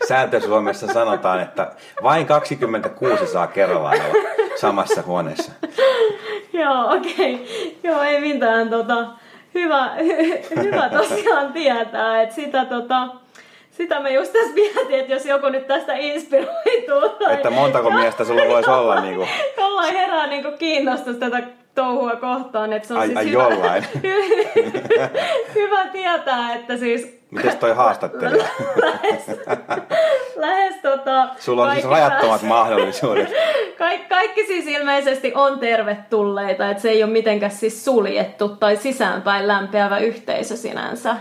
[0.09, 1.73] sääntö Suomessa sanotaan, että
[2.03, 4.29] vain 26 saa kerrallaan olla
[4.61, 5.53] samassa huoneessa.
[6.63, 7.35] Joo, okei.
[7.35, 7.47] Okay.
[7.83, 8.71] Joo, ei mitään.
[8.71, 9.07] Tota,
[9.55, 9.91] hyvä,
[10.65, 13.09] hyvä tosiaan tietää, että sitä tota,
[13.71, 17.09] sitä me just tässä mietin, että jos joku nyt tästä inspiroituu.
[17.19, 19.29] Tai että montako miestä sulla voisi olla niin kuin...
[19.57, 21.43] Jollain herää niin kuin kiinnostus tätä
[21.75, 22.73] touhua kohtaan.
[22.73, 23.85] Että se on ai, siis ai hyvä, jollain.
[25.55, 28.45] hyvä tietää, että siis Mites toi haastattelija?
[28.83, 29.27] lähes,
[30.37, 31.29] lähes tota...
[31.39, 33.33] Sulla on siis rajattomat mahdollisuudet.
[33.79, 39.49] Kaik, kaikki siis ilmeisesti on tervetulleita, että se ei ole mitenkään siis suljettu tai sisäänpäin
[39.49, 41.17] lämpeävä yhteisö sinänsä.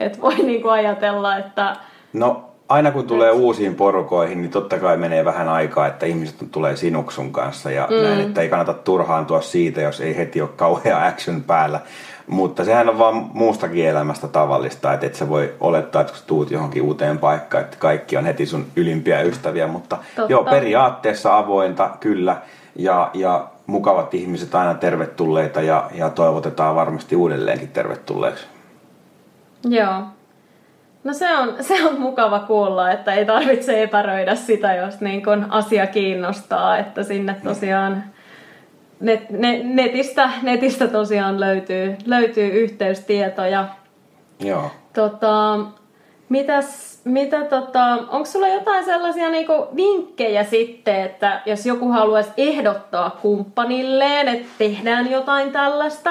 [0.00, 1.76] Että voi niinku ajatella, että...
[2.12, 6.76] No aina kun tulee uusiin porukoihin, niin totta kai menee vähän aikaa, että ihmiset tulee
[6.76, 8.02] sinuksun kanssa ja mm.
[8.02, 11.80] näin, että ei kannata turhaantua siitä, jos ei heti ole kauhea action päällä.
[12.26, 16.50] Mutta sehän on vaan muustakin elämästä tavallista, että et sä voi olettaa, että kun tuut
[16.50, 20.32] johonkin uuteen paikkaan, että kaikki on heti sun ylimpiä ystäviä, mutta Totta.
[20.32, 22.36] joo, periaatteessa avointa kyllä
[22.76, 28.46] ja, ja mukavat ihmiset aina tervetulleita ja, ja toivotetaan varmasti uudelleenkin tervetulleeksi.
[29.64, 30.02] Joo.
[31.04, 35.46] No se on, se on mukava kuulla, että ei tarvitse epäröidä sitä, jos niin kun
[35.50, 38.04] asia kiinnostaa, että sinne tosiaan
[39.00, 43.68] net, net, netistä, netistä tosiaan löytyy, löytyy yhteystietoja.
[44.40, 44.70] Joo.
[44.92, 45.58] Tota,
[46.28, 53.18] mitäs, mitä tota, onko sulla jotain sellaisia niinku vinkkejä sitten, että jos joku haluaisi ehdottaa
[53.22, 56.10] kumppanilleen, että tehdään jotain tällaista,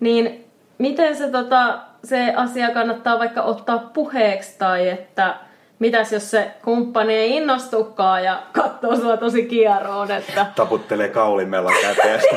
[0.00, 0.44] niin
[0.78, 5.34] miten se, tota, se asia kannattaa vaikka ottaa puheeksi tai että
[5.78, 10.46] mitäs jos se kumppani ei innostukaan ja katsoo sua tosi kieroon, että...
[10.56, 12.36] Taputtelee kaulimella käteestä.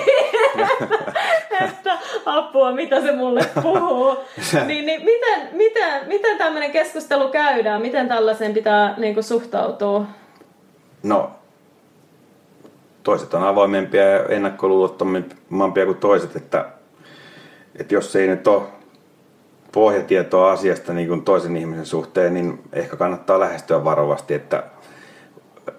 [1.65, 4.15] että apua, mitä se mulle puhuu.
[4.67, 7.81] niin, niin miten, miten, miten tämmöinen keskustelu käydään?
[7.81, 10.05] Miten tällaiseen pitää niin kuin, suhtautua?
[11.03, 11.31] No,
[13.03, 16.65] toiset on avoimempia ja ennakkoluulottomampia kuin toiset, että,
[17.79, 18.76] että jos ei nyt ole
[19.77, 24.63] pohjatietoa asiasta niin kuin toisen ihmisen suhteen, niin ehkä kannattaa lähestyä varovasti, että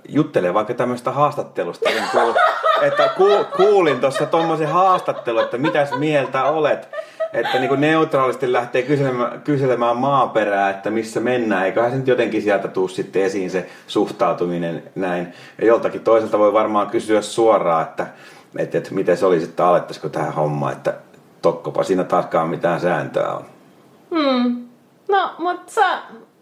[0.09, 2.33] juttelee vaikka tämmöistä haastattelusta, niin kuul,
[2.89, 6.89] että ku, kuulin tuossa tuommoisen haastattelun, että mitäs mieltä olet,
[7.33, 12.43] että niin kuin neutraalisti lähtee kyselemään, kyselemään maaperää, että missä mennään, eiköhän se nyt jotenkin
[12.43, 15.33] sieltä tuu sitten esiin se suhtautuminen näin.
[15.61, 18.07] Ja joltakin toiselta voi varmaan kysyä suoraan, että,
[18.59, 20.95] että, että miten se olisi, että alettaisiko tähän hommaan, että
[21.43, 23.58] tokkopa siinä taaskaan mitään sääntöä on.
[24.11, 24.69] Hmm.
[25.09, 25.99] No, mutta sä,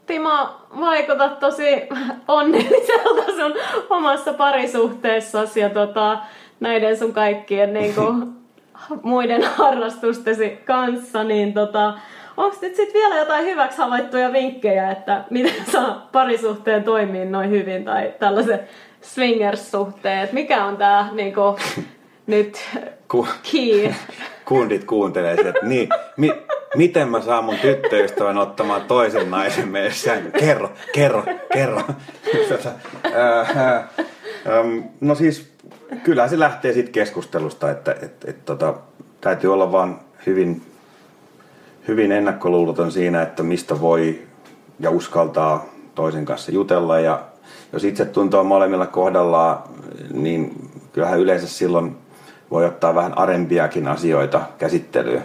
[0.07, 0.49] Timo,
[0.81, 1.89] vaikutat tosi
[2.29, 3.55] onnelliselta sun
[3.91, 6.19] omassa parisuhteessasi ja tota,
[6.61, 8.37] näiden sun kaikkien niin kuin,
[9.03, 11.95] muiden harrastustesi kanssa, niin tota,
[12.37, 17.85] onko nyt sitten vielä jotain hyväksi havaittuja vinkkejä, että miten saa parisuhteen toimii noin hyvin
[17.85, 18.61] tai tällaiset
[19.01, 20.33] swingers-suhteet?
[20.33, 21.59] Mikä on tämä niinku,
[22.27, 22.59] nyt
[23.09, 23.95] Ku, key?
[24.45, 26.33] Kundit kuuntelee että niin, mi,
[26.77, 29.93] miten mä saan mun tyttöystävän ottamaan toisen naisen meidän
[30.39, 31.83] Kerro, kerro, kerro.
[35.01, 35.53] no siis,
[36.03, 38.75] kyllä se lähtee siitä keskustelusta, että et, et, tota,
[39.21, 40.63] täytyy olla vaan hyvin,
[41.89, 44.23] hyvin ennakkoluuloton siinä, että mistä voi
[44.81, 45.65] ja uskaltaa
[45.95, 47.01] toisen kanssa jutella.
[47.01, 47.23] Ja
[47.73, 49.59] jos itse tuntuu molemmilla kohdallaan,
[50.13, 51.97] niin kyllähän yleensä silloin
[52.51, 55.25] voi ottaa vähän arempiakin asioita käsittelyyn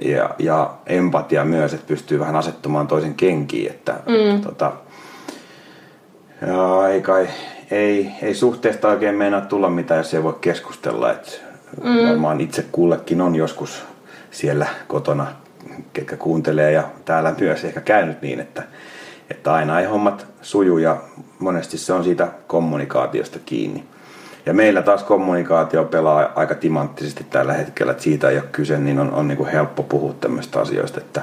[0.00, 4.40] ja, ja empatia myös, että pystyy vähän asettumaan toisen kenkiin, että, mm.
[4.40, 4.72] tota,
[6.46, 7.28] ja ei kai,
[7.70, 11.32] ei, ei suhteesta oikein meinaa tulla mitään, jos ei voi keskustella, että
[11.84, 12.08] mm.
[12.08, 13.84] varmaan itse kullekin on joskus
[14.30, 15.26] siellä kotona,
[15.92, 18.62] ketkä kuuntelee ja täällä myös ehkä käynyt niin, että,
[19.30, 20.96] että aina ei hommat suju ja
[21.38, 23.84] monesti se on siitä kommunikaatiosta kiinni.
[24.46, 28.98] Ja meillä taas kommunikaatio pelaa aika timanttisesti tällä hetkellä, että siitä ei ole kyse, niin
[28.98, 31.22] on, on niin kuin helppo puhua tämmöistä asioista, että,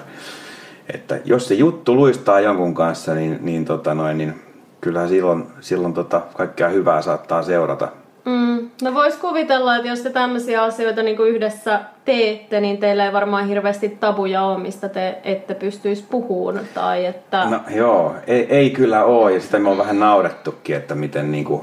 [0.93, 4.41] että jos se juttu luistaa jonkun kanssa, niin, niin, tota noin, niin
[4.81, 7.87] kyllähän silloin, silloin tota kaikkea hyvää saattaa seurata.
[8.25, 8.69] Mm.
[8.81, 13.13] No vois kuvitella, että jos te tämmöisiä asioita niin kuin yhdessä teette, niin teillä ei
[13.13, 16.59] varmaan hirveästi tabuja ole, mistä te ette pystyisi puhumaan.
[16.73, 17.45] Tai että...
[17.45, 21.45] No joo, ei, ei kyllä ole ja sitä me on vähän naurettukin, että miten niin
[21.45, 21.61] kuin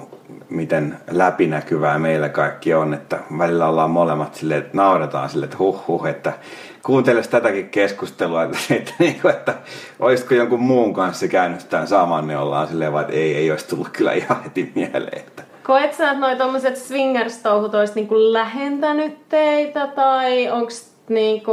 [0.51, 5.87] miten läpinäkyvää meillä kaikki on, että välillä ollaan molemmat silleen, että nauretaan silleen, että huh
[5.87, 6.33] huh, että
[6.83, 9.55] kuunteles tätäkin keskustelua, että, että, että, että
[10.01, 13.69] olisiko jonkun muun kanssa käynyt tämän saman, niin ollaan silleen vaan, että ei, ei olisi
[13.69, 15.19] tullut kyllä ihan heti mieleen.
[15.19, 15.43] Että.
[15.63, 21.53] Koet sä, että noi tommoset swingers-touhut olisi niinku lähentänyt teitä tai onks niinku,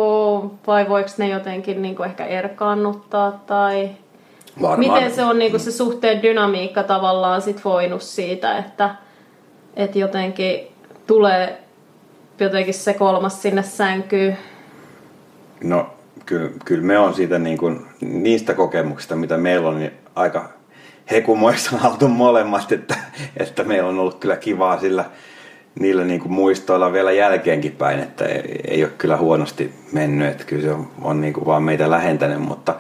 [0.67, 3.89] vai voiko ne jotenkin niinku ehkä erkaannuttaa tai
[4.61, 4.93] Varmaan.
[4.93, 8.95] Miten se on niinku se suhteen dynamiikka tavallaan sit voinut siitä, että,
[9.75, 10.67] että jotenkin
[11.07, 11.67] tulee
[12.39, 14.37] jotenkin se kolmas sinne sänkyyn?
[15.63, 15.89] No
[16.25, 20.49] kyllä, kyllä me on siitä niin kuin, niistä kokemuksista, mitä meillä on, niin aika
[21.11, 22.95] hekumoissa oltu molemmat, että,
[23.37, 25.05] että meillä on ollut kyllä kivaa sillä
[25.79, 30.43] niillä niin kuin muistoilla vielä jälkeenkin päin, että ei, ei ole kyllä huonosti mennyt, että
[30.43, 32.75] kyllä se on, on niin kuin vaan meitä lähentänyt, mutta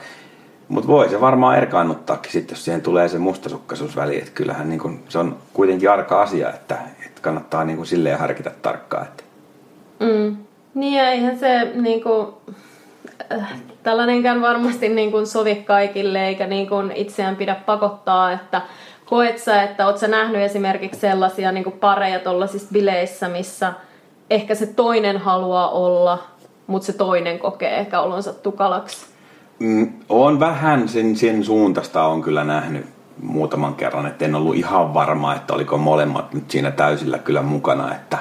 [0.67, 4.19] mutta voi se varmaan erkaannuttaakin sitten, jos siihen tulee se mustasukkaisuus väliin.
[4.19, 8.19] Että kyllähän niin kun, se on kuitenkin arka asia, että, että kannattaa niin kun silleen
[8.19, 9.05] harkita tarkkaan.
[9.07, 9.23] Että.
[9.99, 10.37] Mm.
[10.73, 12.27] Niin ja eihän se niin kuin,
[13.31, 13.53] äh,
[13.83, 18.61] tällainenkään varmasti niin kuin sovi kaikille eikä niin kuin itseään pidä pakottaa, että
[19.05, 23.73] koet sä, että oot sä nähnyt esimerkiksi sellaisia niin kuin pareja tuollaisissa bileissä, missä
[24.29, 26.23] ehkä se toinen haluaa olla,
[26.67, 29.16] mutta se toinen kokee ehkä olonsa tukalaksi?
[29.59, 32.85] Mm, on vähän sen, sen suuntaista on kyllä nähnyt
[33.21, 37.95] muutaman kerran, että en ollut ihan varma, että oliko molemmat nyt siinä täysillä kyllä mukana,
[37.95, 38.17] että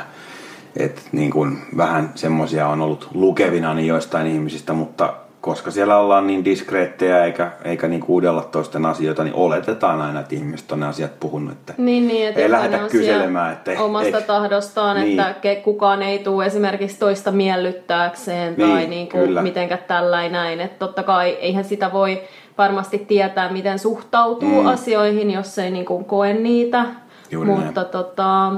[0.76, 5.14] et niin kuin vähän semmoisia on ollut lukevina niin joistain ihmisistä, mutta
[5.46, 10.34] koska siellä ollaan niin diskreettejä eikä, eikä niin kuudella toisten asioita, niin oletetaan aina, että
[10.34, 11.52] ihmiset on ne asiat puhunut.
[11.52, 13.52] Että niin, niin, että ei lähdetä kyselemään.
[13.52, 15.20] Että omasta et, tahdostaan, niin.
[15.20, 20.60] että kukaan ei tule esimerkiksi toista miellyttääkseen niin, tai niin kuin mitenkä tällainen näin.
[20.60, 22.22] Että totta kai eihän sitä voi
[22.58, 24.66] varmasti tietää, miten suhtautuu mm.
[24.66, 26.84] asioihin, jos ei niin kuin koe niitä.
[27.30, 28.52] Juuri mutta, tota,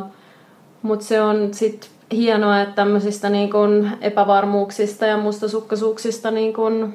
[0.83, 6.95] mutta se on sitten hienoa, että tämmöisistä niin kun epävarmuuksista ja mustasukkaisuuksista niin kun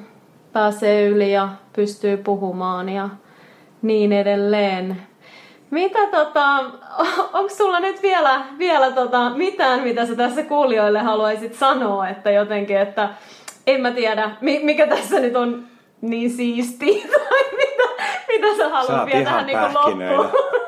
[0.52, 3.08] pääsee yli ja pystyy puhumaan ja
[3.82, 5.02] niin edelleen.
[5.70, 6.56] Mitä tota,
[7.38, 12.78] onko sulla nyt vielä, vielä tota, mitään, mitä sä tässä kuulijoille haluaisit sanoa, että jotenkin,
[12.78, 13.08] että
[13.66, 15.64] en mä tiedä, mikä tässä nyt on
[16.00, 20.30] niin siisti tai mitä, mitä sä haluat vielä tähän niin loppuun,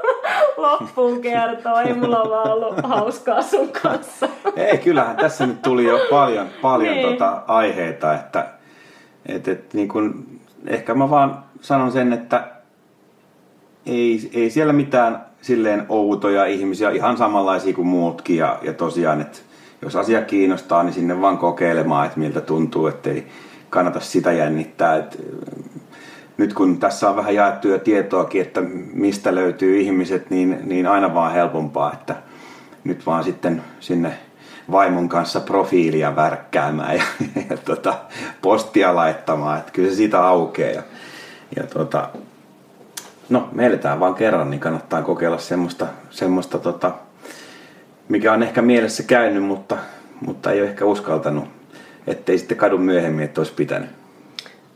[0.72, 1.82] loppuun kertoa.
[1.82, 4.28] Ei mulla vaan ollut hauskaa sun kanssa.
[4.56, 7.08] Ei, kyllähän tässä nyt tuli jo paljon, paljon niin.
[7.08, 8.46] tota aiheita, että
[9.26, 10.26] et, et, niin kun,
[10.66, 12.48] ehkä mä vaan sanon sen, että
[13.86, 19.38] ei, ei siellä mitään silleen outoja ihmisiä, ihan samanlaisia kuin muutkin ja, ja tosiaan, että
[19.82, 23.26] jos asia kiinnostaa, niin sinne vaan kokeilemaan, että miltä tuntuu, ettei
[23.70, 24.96] kannata sitä jännittää.
[24.96, 25.18] Et,
[26.38, 28.60] nyt kun tässä on vähän jaettu jo tietoakin, että
[28.92, 32.16] mistä löytyy ihmiset, niin, niin aina vaan helpompaa, että
[32.84, 34.12] nyt vaan sitten sinne
[34.70, 37.02] vaimon kanssa profiilia värkkäämään ja,
[37.50, 37.94] ja tota,
[38.42, 40.72] postia laittamaan, että kyllä se siitä aukeaa.
[40.72, 40.82] Ja,
[41.56, 42.08] ja tota,
[43.28, 46.92] no, me eletään vaan kerran, niin kannattaa kokeilla semmoista, semmoista tota,
[48.08, 49.78] mikä on ehkä mielessä käynyt, mutta,
[50.20, 51.44] mutta ei ole ehkä uskaltanut,
[52.06, 54.05] ettei sitten kadu myöhemmin, että olisi pitänyt.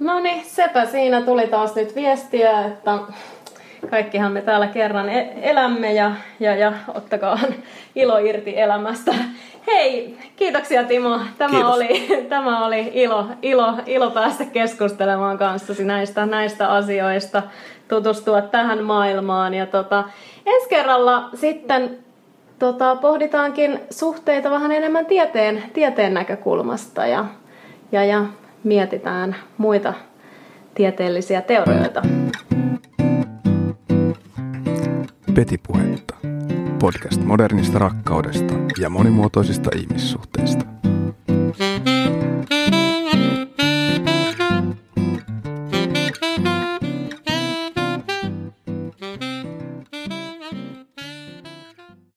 [0.01, 2.99] No niin, sepä siinä tuli taas nyt viestiä, että
[3.91, 7.39] kaikkihan me täällä kerran e- elämme ja, ja, ja ottakaa
[7.95, 9.15] ilo irti elämästä.
[9.67, 11.21] Hei, kiitoksia Timo.
[11.39, 17.43] Tämä oli, tämä oli ilo, ilo, ilo päästä keskustelemaan kanssasi näistä, näistä asioista,
[17.89, 19.55] tutustua tähän maailmaan.
[19.55, 20.05] Ja tota,
[20.47, 21.99] ensi kerralla sitten
[22.59, 27.25] tota, pohditaankin suhteita vähän enemmän tieteen, tieteen näkökulmasta ja,
[27.93, 28.25] ja, ja
[28.65, 29.95] mietitään muita
[30.75, 32.03] tieteellisiä teorioita.
[35.35, 36.15] Petipuhetta.
[36.81, 40.80] Podcast modernista rakkaudesta ja monimuotoisista ihmissuhteista.